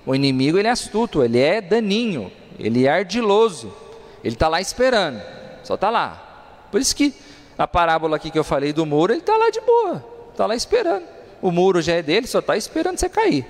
O 0.06 0.14
inimigo 0.14 0.60
ele 0.60 0.68
é 0.68 0.72
astuto, 0.72 1.24
ele 1.24 1.40
é 1.40 1.60
daninho, 1.60 2.32
ele 2.62 2.86
é 2.86 2.90
ardiloso. 2.90 3.74
Ele 4.24 4.36
está 4.36 4.48
lá 4.48 4.62
esperando, 4.62 5.22
só 5.64 5.76
está 5.76 5.90
lá. 5.90 6.68
Por 6.72 6.80
isso 6.80 6.96
que 6.96 7.14
a 7.58 7.68
parábola 7.68 8.16
aqui 8.16 8.30
que 8.30 8.40
eu 8.40 8.44
falei 8.44 8.72
do 8.72 8.86
muro, 8.86 9.12
ele 9.12 9.20
está 9.20 9.36
lá 9.36 9.50
de 9.50 9.60
boa, 9.62 10.06
está 10.32 10.46
lá 10.46 10.56
esperando 10.56 11.22
o 11.42 11.52
muro 11.52 11.82
já 11.82 11.94
é 11.94 12.02
dele, 12.02 12.28
só 12.28 12.40
está 12.40 12.56
esperando 12.56 12.98
você 12.98 13.10
cair. 13.10 13.46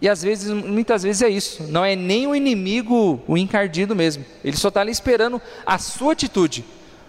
E 0.00 0.08
às 0.08 0.22
vezes, 0.22 0.50
muitas 0.50 1.02
vezes 1.02 1.22
é 1.22 1.28
isso, 1.28 1.64
não 1.64 1.84
é 1.84 1.94
nem 1.94 2.26
o 2.26 2.34
inimigo 2.34 3.20
o 3.26 3.36
encardido 3.36 3.94
mesmo, 3.94 4.24
ele 4.44 4.56
só 4.56 4.68
está 4.68 4.80
ali 4.80 4.92
esperando 4.92 5.40
a 5.66 5.78
sua 5.78 6.12
atitude. 6.12 6.64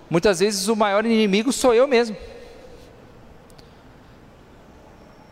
Muitas 0.09 0.39
vezes 0.39 0.67
o 0.67 0.75
maior 0.75 1.05
inimigo 1.05 1.51
sou 1.51 1.73
eu 1.73 1.87
mesmo. 1.87 2.15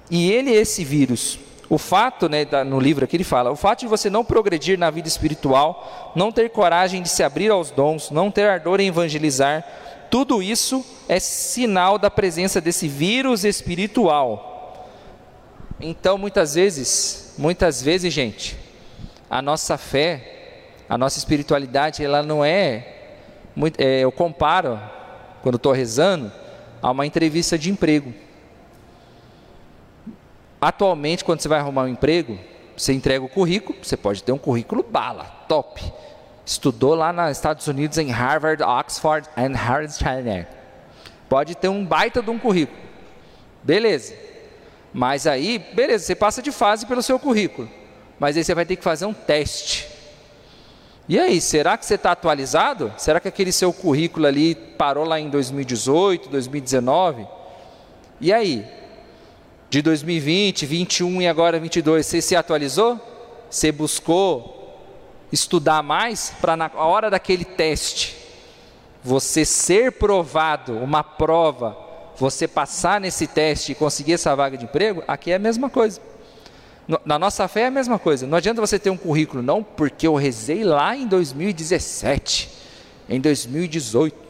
E 0.10 0.32
ele 0.32 0.50
é 0.52 0.56
esse 0.56 0.84
vírus. 0.84 1.40
O 1.72 1.78
fato, 1.78 2.28
né, 2.28 2.46
no 2.66 2.82
livro 2.82 3.06
aqui 3.06 3.16
ele 3.16 3.24
fala, 3.24 3.50
o 3.50 3.56
fato 3.56 3.80
de 3.80 3.88
você 3.88 4.10
não 4.10 4.26
progredir 4.26 4.78
na 4.78 4.90
vida 4.90 5.08
espiritual, 5.08 6.12
não 6.18 6.30
ter 6.30 6.50
coragem 6.50 7.02
de 7.02 7.08
se 7.08 7.24
abrir 7.24 7.50
aos 7.50 7.72
dons, 7.72 8.12
não 8.12 8.30
ter 8.30 8.46
ardor 8.50 8.82
em 8.82 8.90
evangelizar, 8.90 9.66
tudo 10.10 10.44
isso 10.44 10.86
é 11.08 11.18
sinal 11.18 11.98
da 11.98 12.12
presença 12.12 12.60
desse 12.60 12.90
vírus 12.90 13.46
espiritual. 13.46 14.90
Então, 15.80 16.18
muitas 16.18 16.56
vezes, 16.56 17.36
muitas 17.38 17.82
vezes, 17.82 18.14
gente, 18.14 18.58
a 19.30 19.42
nossa 19.42 19.78
fé, 19.78 20.58
a 20.90 20.98
nossa 20.98 21.20
espiritualidade, 21.20 22.04
ela 22.04 22.22
não 22.22 22.44
é, 22.44 22.86
muito, 23.56 23.80
é 23.80 24.02
eu 24.02 24.12
comparo 24.12 24.78
quando 25.42 25.56
estou 25.56 25.72
rezando 25.72 26.34
a 26.82 26.92
uma 26.92 27.06
entrevista 27.06 27.58
de 27.58 27.72
emprego. 27.72 28.14
Atualmente, 30.62 31.26
quando 31.26 31.41
você 31.41 31.47
vai 31.47 31.59
arrumar 31.59 31.84
um 31.84 31.88
emprego, 31.88 32.38
você 32.78 32.93
entrega 32.93 33.26
o 33.26 33.30
currículo, 33.30 33.80
você 33.82 33.97
pode 33.97 34.24
ter 34.24 34.32
um 34.32 34.38
currículo 34.38 34.84
bala, 34.84 35.26
top 35.47 35.82
estudou 36.45 36.95
lá 36.95 37.14
nos 37.14 37.32
Estados 37.32 37.68
Unidos 37.68 37.97
em 37.97 38.09
Harvard, 38.09 38.62
Oxford 38.64 39.28
e 39.38 39.53
Harvard. 39.53 40.47
Pode 41.30 41.55
ter 41.55 41.70
um 41.70 41.86
baita 41.86 42.22
de 42.22 42.30
um 42.30 42.38
currículo. 42.38 42.80
Beleza. 43.64 44.14
Mas 44.93 45.26
aí, 45.26 45.59
beleza, 45.74 46.05
você 46.05 46.16
passa 46.16 46.41
de 46.41 46.51
fase 46.51 46.86
pelo 46.86 47.01
seu 47.01 47.18
currículo. 47.18 47.70
Mas 48.20 48.36
aí 48.36 48.43
você 48.43 48.53
vai 48.53 48.66
ter 48.66 48.76
que 48.76 48.84
fazer 48.84 49.05
um 49.05 49.14
teste. 49.14 49.88
E 51.07 51.18
aí, 51.18 51.39
será 51.41 51.78
que 51.78 51.86
você 51.86 51.95
está 51.95 52.12
atualizado? 52.12 52.93
Será 52.97 53.20
que 53.20 53.28
aquele 53.28 53.51
seu 53.51 53.72
currículo 53.72 54.28
ali 54.28 54.55
parou 54.55 55.05
lá 55.05 55.20
em 55.20 55.30
2018, 55.30 56.30
2019? 56.30 57.28
E 58.20 58.32
aí? 58.32 58.66
De 59.72 59.82
2020, 59.82 60.65
21 60.65 61.22
e 61.22 61.28
agora 61.30 61.57
22, 61.57 62.05
você 62.05 62.22
se 62.22 62.36
atualizou? 62.36 62.99
Você 63.49 63.72
buscou 63.72 64.78
estudar 65.32 65.82
mais 65.82 66.34
para 66.41 66.57
na 66.57 66.69
hora 66.76 67.09
daquele 67.09 67.45
teste 67.45 68.17
você 69.01 69.45
ser 69.45 69.93
provado, 69.93 70.74
uma 70.74 71.05
prova, 71.05 71.78
você 72.17 72.49
passar 72.49 72.99
nesse 72.99 73.26
teste 73.28 73.72
e 73.72 73.76
conseguir 73.76 74.11
essa 74.11 74.36
vaga 74.36 74.57
de 74.57 74.65
emprego, 74.65 75.05
aqui 75.07 75.32
é 75.32 75.36
a 75.36 75.39
mesma 75.39 75.69
coisa. 75.69 76.01
Na 77.05 77.17
nossa 77.17 77.47
fé 77.47 77.61
é 77.61 77.67
a 77.67 77.72
mesma 77.72 77.97
coisa. 77.97 78.28
Não 78.28 78.38
adianta 78.38 78.59
você 78.59 78.78
ter 78.78 78.89
um 78.89 78.97
currículo, 78.97 79.41
não, 79.41 79.63
porque 79.63 80.05
eu 80.05 80.15
rezei 80.15 80.65
lá 80.65 80.97
em 80.97 81.07
2017, 81.07 82.49
em 83.07 83.22
2018. 83.22 84.20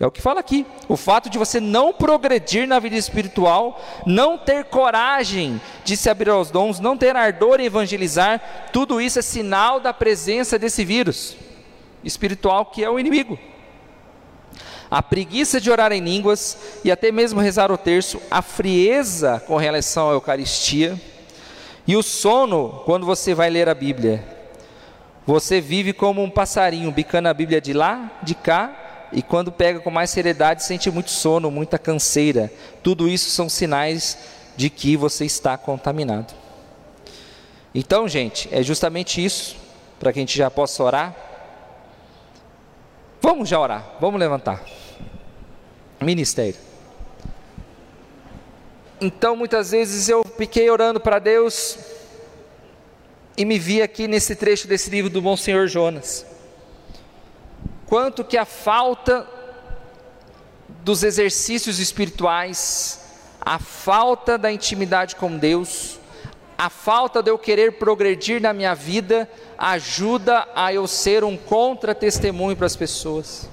É 0.00 0.06
o 0.06 0.10
que 0.12 0.22
fala 0.22 0.38
aqui. 0.38 0.64
O 0.88 0.96
fato 0.96 1.28
de 1.28 1.38
você 1.38 1.58
não 1.58 1.92
progredir 1.92 2.68
na 2.68 2.78
vida 2.78 2.96
espiritual, 2.96 3.82
não 4.06 4.38
ter 4.38 4.64
coragem 4.66 5.60
de 5.84 5.96
se 5.96 6.08
abrir 6.08 6.30
aos 6.30 6.50
dons, 6.50 6.78
não 6.78 6.96
ter 6.96 7.16
ardor 7.16 7.60
em 7.60 7.64
evangelizar, 7.64 8.70
tudo 8.72 9.00
isso 9.00 9.18
é 9.18 9.22
sinal 9.22 9.80
da 9.80 9.92
presença 9.92 10.58
desse 10.58 10.84
vírus 10.84 11.36
espiritual 12.04 12.66
que 12.66 12.84
é 12.84 12.88
o 12.88 12.98
inimigo. 12.98 13.36
A 14.90 15.02
preguiça 15.02 15.60
de 15.60 15.70
orar 15.70 15.92
em 15.92 16.00
línguas 16.00 16.56
e 16.84 16.90
até 16.90 17.10
mesmo 17.10 17.40
rezar 17.40 17.70
o 17.70 17.76
terço, 17.76 18.22
a 18.30 18.40
frieza 18.40 19.42
com 19.46 19.56
relação 19.56 20.08
à 20.08 20.12
Eucaristia 20.12 20.98
e 21.86 21.96
o 21.96 22.02
sono 22.02 22.82
quando 22.86 23.04
você 23.04 23.34
vai 23.34 23.50
ler 23.50 23.68
a 23.68 23.74
Bíblia. 23.74 24.24
Você 25.26 25.60
vive 25.60 25.92
como 25.92 26.22
um 26.22 26.30
passarinho, 26.30 26.90
bicando 26.90 27.28
a 27.28 27.34
Bíblia 27.34 27.60
de 27.60 27.74
lá, 27.74 28.10
de 28.22 28.34
cá 28.34 28.87
e 29.12 29.22
quando 29.22 29.50
pega 29.50 29.80
com 29.80 29.90
mais 29.90 30.10
seriedade 30.10 30.64
sente 30.64 30.90
muito 30.90 31.10
sono, 31.10 31.50
muita 31.50 31.78
canseira. 31.78 32.52
Tudo 32.82 33.08
isso 33.08 33.30
são 33.30 33.48
sinais 33.48 34.18
de 34.56 34.68
que 34.68 34.96
você 34.96 35.24
está 35.24 35.56
contaminado. 35.56 36.34
Então, 37.74 38.08
gente, 38.08 38.48
é 38.52 38.62
justamente 38.62 39.24
isso 39.24 39.56
para 39.98 40.12
que 40.12 40.18
a 40.18 40.22
gente 40.22 40.36
já 40.36 40.50
possa 40.50 40.82
orar. 40.82 41.16
Vamos 43.20 43.48
já 43.48 43.58
orar, 43.58 43.96
vamos 44.00 44.20
levantar. 44.20 44.62
Ministério. 46.00 46.56
Então, 49.00 49.36
muitas 49.36 49.70
vezes 49.70 50.08
eu 50.08 50.24
fiquei 50.36 50.68
orando 50.70 51.00
para 51.00 51.18
Deus 51.18 51.78
e 53.36 53.44
me 53.44 53.58
vi 53.58 53.80
aqui 53.80 54.08
nesse 54.08 54.34
trecho 54.34 54.66
desse 54.66 54.90
livro 54.90 55.10
do 55.10 55.22
Monsenhor 55.22 55.68
Jonas 55.68 56.26
quanto 57.88 58.22
que 58.22 58.36
a 58.36 58.44
falta 58.44 59.26
dos 60.84 61.02
exercícios 61.02 61.78
espirituais, 61.78 63.00
a 63.40 63.58
falta 63.58 64.36
da 64.36 64.52
intimidade 64.52 65.16
com 65.16 65.38
Deus, 65.38 65.98
a 66.56 66.68
falta 66.68 67.22
de 67.22 67.30
eu 67.30 67.38
querer 67.38 67.78
progredir 67.78 68.42
na 68.42 68.52
minha 68.52 68.74
vida 68.74 69.28
ajuda 69.56 70.46
a 70.54 70.72
eu 70.72 70.86
ser 70.86 71.24
um 71.24 71.36
contra-testemunho 71.36 72.56
para 72.56 72.66
as 72.66 72.76
pessoas. 72.76 73.48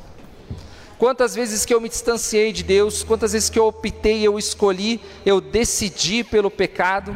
Quantas 0.97 1.33
vezes 1.33 1.65
que 1.65 1.73
eu 1.73 1.79
me 1.79 1.89
distanciei 1.89 2.51
de 2.51 2.63
Deus, 2.63 3.03
quantas 3.03 3.33
vezes 3.33 3.49
que 3.49 3.59
eu 3.59 3.67
optei, 3.67 4.21
eu 4.21 4.37
escolhi, 4.37 4.99
eu 5.25 5.39
decidi 5.39 6.23
pelo 6.23 6.51
pecado, 6.51 7.15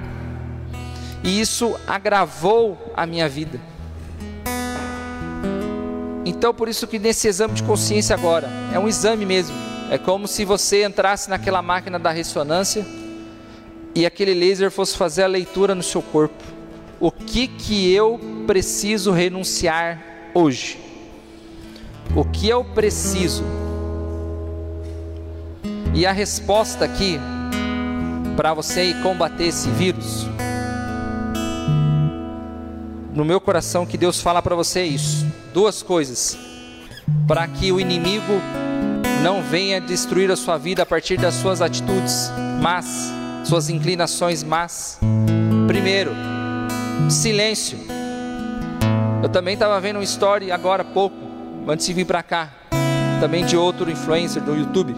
e 1.24 1.40
isso 1.40 1.78
agravou 1.88 2.78
a 2.96 3.06
minha 3.06 3.28
vida. 3.28 3.60
Então, 6.30 6.54
por 6.54 6.70
isso 6.70 6.86
que 6.86 7.00
nesse 7.00 7.28
exame 7.28 7.56
de 7.56 7.64
consciência 7.64 8.16
agora, 8.16 8.48
é 8.72 8.78
um 8.78 8.88
exame 8.88 9.26
mesmo. 9.26 9.56
É 9.90 9.98
como 9.98 10.28
se 10.28 10.46
você 10.46 10.86
entrasse 10.86 11.28
naquela 11.28 11.60
máquina 11.60 11.98
da 11.98 12.12
ressonância 12.12 12.86
e 13.96 14.06
aquele 14.06 14.36
laser 14.36 14.70
fosse 14.70 14.96
fazer 14.96 15.24
a 15.24 15.28
leitura 15.28 15.74
no 15.74 15.82
seu 15.82 16.04
corpo. 16.04 16.44
O 17.00 17.12
que 17.12 17.48
que 17.48 17.92
eu 17.92 18.20
preciso 18.46 19.12
renunciar 19.12 20.00
hoje? 20.36 20.80
O 22.16 22.24
que 22.24 22.48
eu 22.48 22.64
preciso? 22.64 23.44
E 25.96 26.06
a 26.06 26.12
resposta 26.12 26.86
aqui 26.86 27.20
para 28.38 28.54
você 28.54 28.94
combater 29.02 29.46
esse 29.46 29.68
vírus 29.72 30.28
no 33.16 33.26
meu 33.26 33.42
coração 33.42 33.84
que 33.84 33.98
Deus 33.98 34.22
fala 34.22 34.44
para 34.44 34.56
você 34.56 34.84
isso. 34.84 35.29
Duas 35.54 35.82
coisas. 35.84 36.38
Para 37.28 37.48
que 37.48 37.72
o 37.72 37.80
inimigo 37.80 38.42
não 39.24 39.42
venha 39.42 39.82
destruir 39.82 40.32
a 40.32 40.36
sua 40.36 40.58
vida 40.58 40.84
a 40.84 40.86
partir 40.86 41.18
das 41.18 41.34
suas 41.36 41.62
atitudes 41.62 42.32
mas 42.62 43.12
suas 43.44 43.70
inclinações 43.70 44.44
más. 44.44 45.00
Primeiro, 45.68 46.12
silêncio. 47.10 47.78
Eu 49.24 49.30
também 49.30 49.54
estava 49.54 49.80
vendo 49.80 49.98
uma 49.98 50.04
história 50.04 50.54
agora 50.54 50.82
há 50.82 50.86
pouco, 50.86 51.16
antes 51.68 51.86
de 51.86 51.94
vir 51.94 52.06
para 52.06 52.22
cá, 52.22 52.50
também 53.20 53.46
de 53.46 53.58
outro 53.58 53.90
influencer 53.90 54.42
do 54.42 54.56
YouTube. 54.56 54.96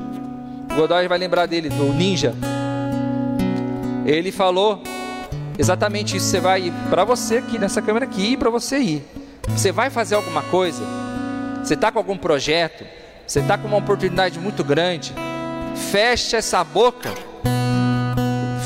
O 0.71 0.75
Godoy 0.75 1.07
vai 1.07 1.17
lembrar 1.17 1.45
dele, 1.45 1.69
do 1.69 1.93
Ninja. 1.93 2.33
Ele 4.05 4.31
falou 4.31 4.81
Exatamente 5.57 6.17
isso. 6.17 6.25
Você 6.27 6.39
vai 6.39 6.73
para 6.89 7.03
você 7.03 7.37
aqui 7.37 7.59
nessa 7.59 7.81
câmera 7.81 8.05
aqui 8.05 8.31
e 8.31 8.37
para 8.37 8.49
você 8.49 8.79
ir. 8.79 9.20
Você 9.55 9.71
vai 9.71 9.89
fazer 9.89 10.15
alguma 10.15 10.41
coisa. 10.43 10.83
Você 11.63 11.75
está 11.75 11.91
com 11.91 11.99
algum 11.99 12.17
projeto. 12.17 12.85
Você 13.25 13.39
está 13.39 13.57
com 13.57 13.67
uma 13.67 13.77
oportunidade 13.77 14.39
muito 14.39 14.63
grande. 14.63 15.13
Feche 15.91 16.35
essa 16.35 16.63
boca. 16.63 17.13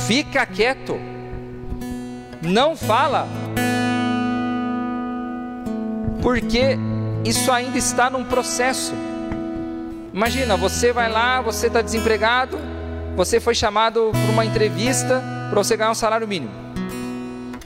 Fica 0.08 0.46
quieto. 0.46 1.00
Não 2.42 2.76
fala. 2.76 3.28
Porque 6.22 6.78
isso 7.24 7.52
ainda 7.52 7.78
está 7.78 8.10
num 8.10 8.24
processo. 8.24 8.94
Imagina, 10.14 10.56
você 10.56 10.94
vai 10.94 11.12
lá, 11.12 11.42
você 11.42 11.68
está 11.68 11.82
desempregado, 11.82 12.58
você 13.16 13.40
foi 13.40 13.54
chamado 13.54 14.12
para 14.12 14.32
uma 14.32 14.46
entrevista 14.46 15.22
para 15.50 15.62
você 15.62 15.76
ganhar 15.76 15.92
um 15.92 15.96
salário 15.96 16.28
mínimo. 16.28 16.65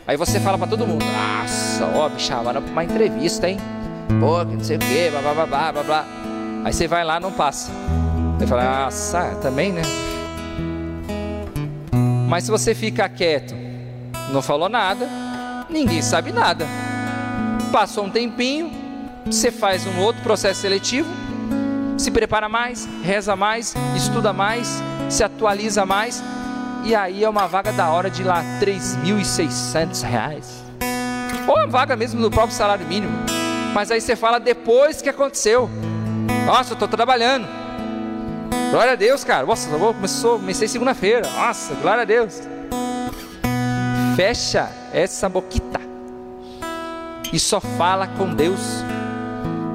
Aí 0.09 0.17
você 0.17 0.39
fala 0.39 0.57
para 0.57 0.65
todo 0.65 0.87
mundo: 0.87 1.05
Nossa, 1.05 1.85
ó, 1.85 2.09
me 2.09 2.19
chamaram 2.19 2.63
para 2.63 2.71
uma 2.71 2.83
entrevista, 2.83 3.47
hein? 3.47 3.59
Pô, 4.19 4.43
que 4.43 4.55
não 4.55 4.63
sei 4.63 4.77
o 4.77 4.79
que, 4.79 5.11
blá 5.11 5.21
blá 5.21 5.45
blá 5.45 5.71
blá 5.71 5.83
blá. 5.83 6.05
Aí 6.65 6.73
você 6.73 6.87
vai 6.87 7.03
lá 7.03 7.19
não 7.19 7.31
passa. 7.31 7.71
Aí 8.41 8.47
fala: 8.47 8.85
Nossa, 8.85 9.37
também, 9.39 9.71
né? 9.71 9.83
Mas 12.27 12.45
se 12.45 12.49
você 12.49 12.73
fica 12.73 13.07
quieto, 13.07 13.53
não 14.31 14.41
falou 14.41 14.67
nada, 14.67 15.07
ninguém 15.69 16.01
sabe 16.01 16.31
nada. 16.31 16.65
Passou 17.71 18.05
um 18.05 18.09
tempinho, 18.09 18.71
você 19.27 19.51
faz 19.51 19.85
um 19.85 19.99
outro 19.99 20.23
processo 20.23 20.61
seletivo, 20.61 21.07
se 21.99 22.09
prepara 22.09 22.49
mais, 22.49 22.89
reza 23.03 23.35
mais, 23.35 23.75
estuda 23.95 24.33
mais, 24.33 24.81
se 25.07 25.23
atualiza 25.23 25.85
mais, 25.85 26.23
e 26.83 26.95
aí 26.95 27.23
é 27.23 27.29
uma 27.29 27.47
vaga 27.47 27.71
da 27.71 27.89
hora 27.89 28.09
de 28.09 28.23
lá, 28.23 28.43
3.600 28.61 30.01
reais. 30.03 30.63
Ou 31.47 31.55
uma 31.55 31.67
vaga 31.67 31.95
mesmo 31.95 32.19
no 32.19 32.29
próprio 32.29 32.55
salário 32.55 32.85
mínimo. 32.85 33.13
Mas 33.73 33.91
aí 33.91 34.01
você 34.01 34.15
fala 34.15 34.39
depois 34.39 35.01
que 35.01 35.09
aconteceu. 35.09 35.69
Nossa, 36.45 36.71
eu 36.71 36.73
estou 36.73 36.87
trabalhando. 36.87 37.47
Glória 38.71 38.93
a 38.93 38.95
Deus, 38.95 39.23
cara. 39.23 39.45
Nossa, 39.45 39.69
eu 39.69 39.79
começou, 39.79 40.39
comecei 40.39 40.67
segunda-feira. 40.67 41.27
Nossa, 41.35 41.73
glória 41.75 42.01
a 42.01 42.05
Deus. 42.05 42.41
Fecha 44.15 44.69
essa 44.93 45.29
boquita. 45.29 45.79
E 47.31 47.39
só 47.39 47.59
fala 47.59 48.07
com 48.07 48.33
Deus. 48.33 48.83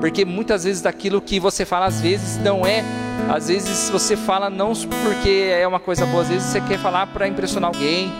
Porque 0.00 0.24
muitas 0.24 0.64
vezes 0.64 0.82
daquilo 0.82 1.20
que 1.20 1.40
você 1.40 1.64
fala, 1.64 1.86
às 1.86 2.00
vezes 2.00 2.36
não 2.38 2.66
é 2.66 2.84
às 3.28 3.48
vezes 3.48 3.90
você 3.90 4.16
fala 4.16 4.50
não 4.50 4.72
porque 5.02 5.50
é 5.50 5.66
uma 5.66 5.80
coisa 5.80 6.06
boa, 6.06 6.22
às 6.22 6.28
vezes 6.28 6.46
você 6.48 6.60
quer 6.60 6.78
falar 6.78 7.06
para 7.08 7.26
impressionar 7.26 7.68
alguém. 7.68 8.12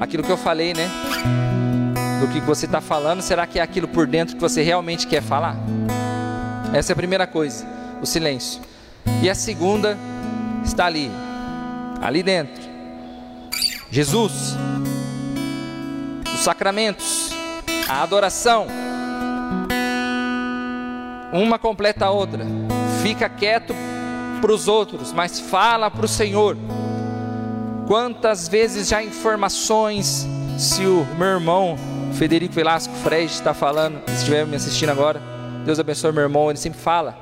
Aquilo 0.00 0.22
que 0.22 0.30
eu 0.30 0.36
falei, 0.36 0.72
né? 0.72 0.88
Do 2.20 2.28
que 2.28 2.40
você 2.40 2.66
está 2.66 2.80
falando, 2.80 3.22
será 3.22 3.46
que 3.46 3.58
é 3.58 3.62
aquilo 3.62 3.86
por 3.88 4.06
dentro 4.06 4.34
que 4.34 4.40
você 4.40 4.62
realmente 4.62 5.06
quer 5.06 5.22
falar? 5.22 5.56
Essa 6.72 6.92
é 6.92 6.94
a 6.94 6.96
primeira 6.96 7.26
coisa, 7.26 7.66
o 8.00 8.06
silêncio. 8.06 8.60
E 9.22 9.28
a 9.28 9.34
segunda 9.34 9.96
está 10.64 10.86
ali, 10.86 11.10
ali 12.00 12.22
dentro. 12.22 12.62
Jesus, 13.90 14.56
os 16.32 16.40
sacramentos, 16.40 17.30
a 17.88 18.02
adoração, 18.02 18.66
uma 21.32 21.58
completa 21.58 22.06
a 22.06 22.10
outra. 22.10 22.44
Fica 23.02 23.28
quieto 23.28 23.74
para 24.44 24.52
os 24.52 24.68
outros, 24.68 25.10
mas 25.10 25.40
fala 25.40 25.90
para 25.90 26.04
o 26.04 26.08
Senhor. 26.08 26.54
Quantas 27.86 28.46
vezes 28.46 28.88
já 28.88 29.02
informações, 29.02 30.28
se 30.58 30.84
o 30.84 31.06
meu 31.16 31.28
irmão 31.28 31.78
Federico 32.12 32.52
Velasco 32.52 32.92
Fred 32.96 33.32
está 33.32 33.54
falando, 33.54 34.02
se 34.06 34.16
estiver 34.16 34.46
me 34.46 34.54
assistindo 34.54 34.90
agora, 34.90 35.18
Deus 35.64 35.78
abençoe 35.78 36.12
meu 36.12 36.24
irmão, 36.24 36.50
ele 36.50 36.58
sempre 36.58 36.78
fala. 36.78 37.16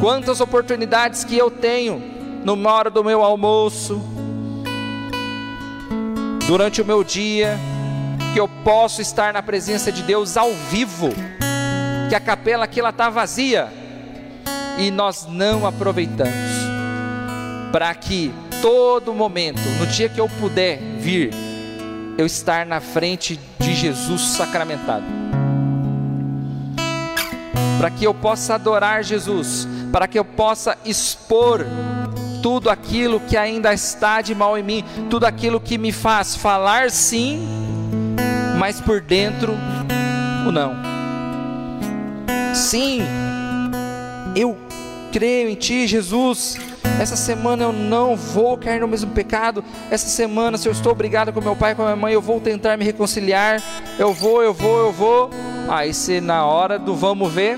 Quantas 0.00 0.40
oportunidades 0.40 1.22
que 1.22 1.38
eu 1.38 1.48
tenho 1.48 2.02
numa 2.44 2.72
hora 2.72 2.90
do 2.90 3.04
meu 3.04 3.22
almoço, 3.22 4.02
durante 6.48 6.82
o 6.82 6.84
meu 6.84 7.04
dia, 7.04 7.56
que 8.32 8.40
eu 8.40 8.48
posso 8.64 9.00
estar 9.00 9.32
na 9.32 9.44
presença 9.44 9.92
de 9.92 10.02
Deus 10.02 10.36
ao 10.36 10.52
vivo, 10.72 11.10
que 12.08 12.16
a 12.16 12.20
capela 12.20 12.64
aqui 12.64 12.80
ela 12.80 12.90
está 12.90 13.08
vazia 13.08 13.83
e 14.78 14.90
nós 14.90 15.26
não 15.28 15.66
aproveitamos. 15.66 16.32
Para 17.72 17.94
que 17.94 18.32
todo 18.62 19.12
momento, 19.12 19.60
no 19.78 19.86
dia 19.86 20.08
que 20.08 20.20
eu 20.20 20.28
puder 20.28 20.78
vir, 20.98 21.32
eu 22.16 22.26
estar 22.26 22.64
na 22.64 22.80
frente 22.80 23.38
de 23.58 23.74
Jesus 23.74 24.20
sacramentado. 24.22 25.04
Para 27.78 27.90
que 27.90 28.04
eu 28.04 28.14
possa 28.14 28.54
adorar 28.54 29.02
Jesus, 29.02 29.68
para 29.92 30.06
que 30.06 30.18
eu 30.18 30.24
possa 30.24 30.78
expor 30.84 31.66
tudo 32.42 32.70
aquilo 32.70 33.20
que 33.20 33.36
ainda 33.36 33.72
está 33.72 34.20
de 34.20 34.34
mal 34.34 34.56
em 34.56 34.62
mim, 34.62 34.84
tudo 35.10 35.24
aquilo 35.24 35.60
que 35.60 35.78
me 35.78 35.92
faz 35.92 36.36
falar 36.36 36.90
sim, 36.90 37.46
mas 38.58 38.80
por 38.80 39.00
dentro 39.00 39.52
o 40.46 40.52
não. 40.52 40.74
Sim, 42.54 43.00
eu 44.36 44.56
creio 45.14 45.48
em 45.48 45.54
Ti, 45.54 45.86
Jesus. 45.86 46.58
Essa 47.00 47.14
semana 47.14 47.62
eu 47.62 47.72
não 47.72 48.16
vou 48.16 48.58
cair 48.58 48.80
no 48.80 48.88
mesmo 48.88 49.12
pecado. 49.12 49.64
Essa 49.88 50.08
semana, 50.08 50.58
se 50.58 50.68
eu 50.68 50.72
estou 50.72 50.90
obrigado 50.90 51.32
com 51.32 51.40
meu 51.40 51.54
pai 51.54 51.72
com 51.72 51.84
minha 51.84 51.94
mãe, 51.94 52.12
eu 52.12 52.20
vou 52.20 52.40
tentar 52.40 52.76
me 52.76 52.84
reconciliar. 52.84 53.62
Eu 53.96 54.12
vou, 54.12 54.42
eu 54.42 54.52
vou, 54.52 54.78
eu 54.78 54.92
vou. 54.92 55.30
Aí, 55.68 55.94
se 55.94 56.20
na 56.20 56.44
hora 56.44 56.80
do 56.80 56.96
vamos 56.96 57.32
ver, 57.32 57.56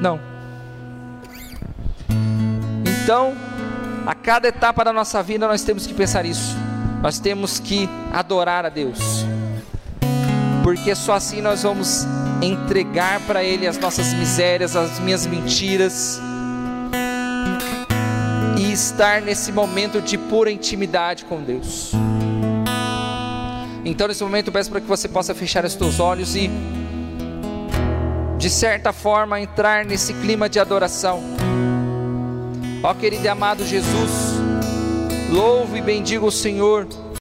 não. 0.00 0.18
Então, 3.04 3.34
a 4.06 4.14
cada 4.14 4.48
etapa 4.48 4.82
da 4.82 4.94
nossa 4.94 5.22
vida, 5.22 5.46
nós 5.46 5.62
temos 5.62 5.86
que 5.86 5.92
pensar 5.92 6.24
isso. 6.24 6.56
Nós 7.02 7.18
temos 7.18 7.58
que 7.58 7.86
adorar 8.14 8.64
a 8.64 8.70
Deus 8.70 9.26
porque 10.62 10.94
só 10.94 11.14
assim 11.14 11.40
nós 11.40 11.62
vamos 11.62 12.06
entregar 12.42 13.20
para 13.20 13.42
Ele 13.44 13.66
as 13.66 13.78
nossas 13.78 14.12
misérias, 14.14 14.76
as 14.76 14.98
minhas 14.98 15.26
mentiras, 15.26 16.20
e 18.58 18.72
estar 18.72 19.20
nesse 19.20 19.52
momento 19.52 20.00
de 20.00 20.16
pura 20.16 20.50
intimidade 20.50 21.24
com 21.24 21.42
Deus. 21.42 21.92
Então, 23.84 24.08
nesse 24.08 24.22
momento, 24.22 24.48
eu 24.48 24.52
peço 24.52 24.70
para 24.70 24.80
que 24.80 24.86
você 24.86 25.08
possa 25.08 25.34
fechar 25.34 25.64
os 25.64 25.72
seus 25.72 26.00
olhos 26.00 26.36
e, 26.36 26.50
de 28.38 28.50
certa 28.50 28.92
forma, 28.92 29.40
entrar 29.40 29.84
nesse 29.84 30.12
clima 30.14 30.48
de 30.48 30.58
adoração. 30.60 31.22
Ó 32.82 32.94
querido 32.94 33.24
e 33.24 33.28
amado 33.28 33.66
Jesus, 33.66 34.40
louvo 35.30 35.76
e 35.76 35.82
bendigo 35.82 36.26
o 36.26 36.32
Senhor 36.32 36.86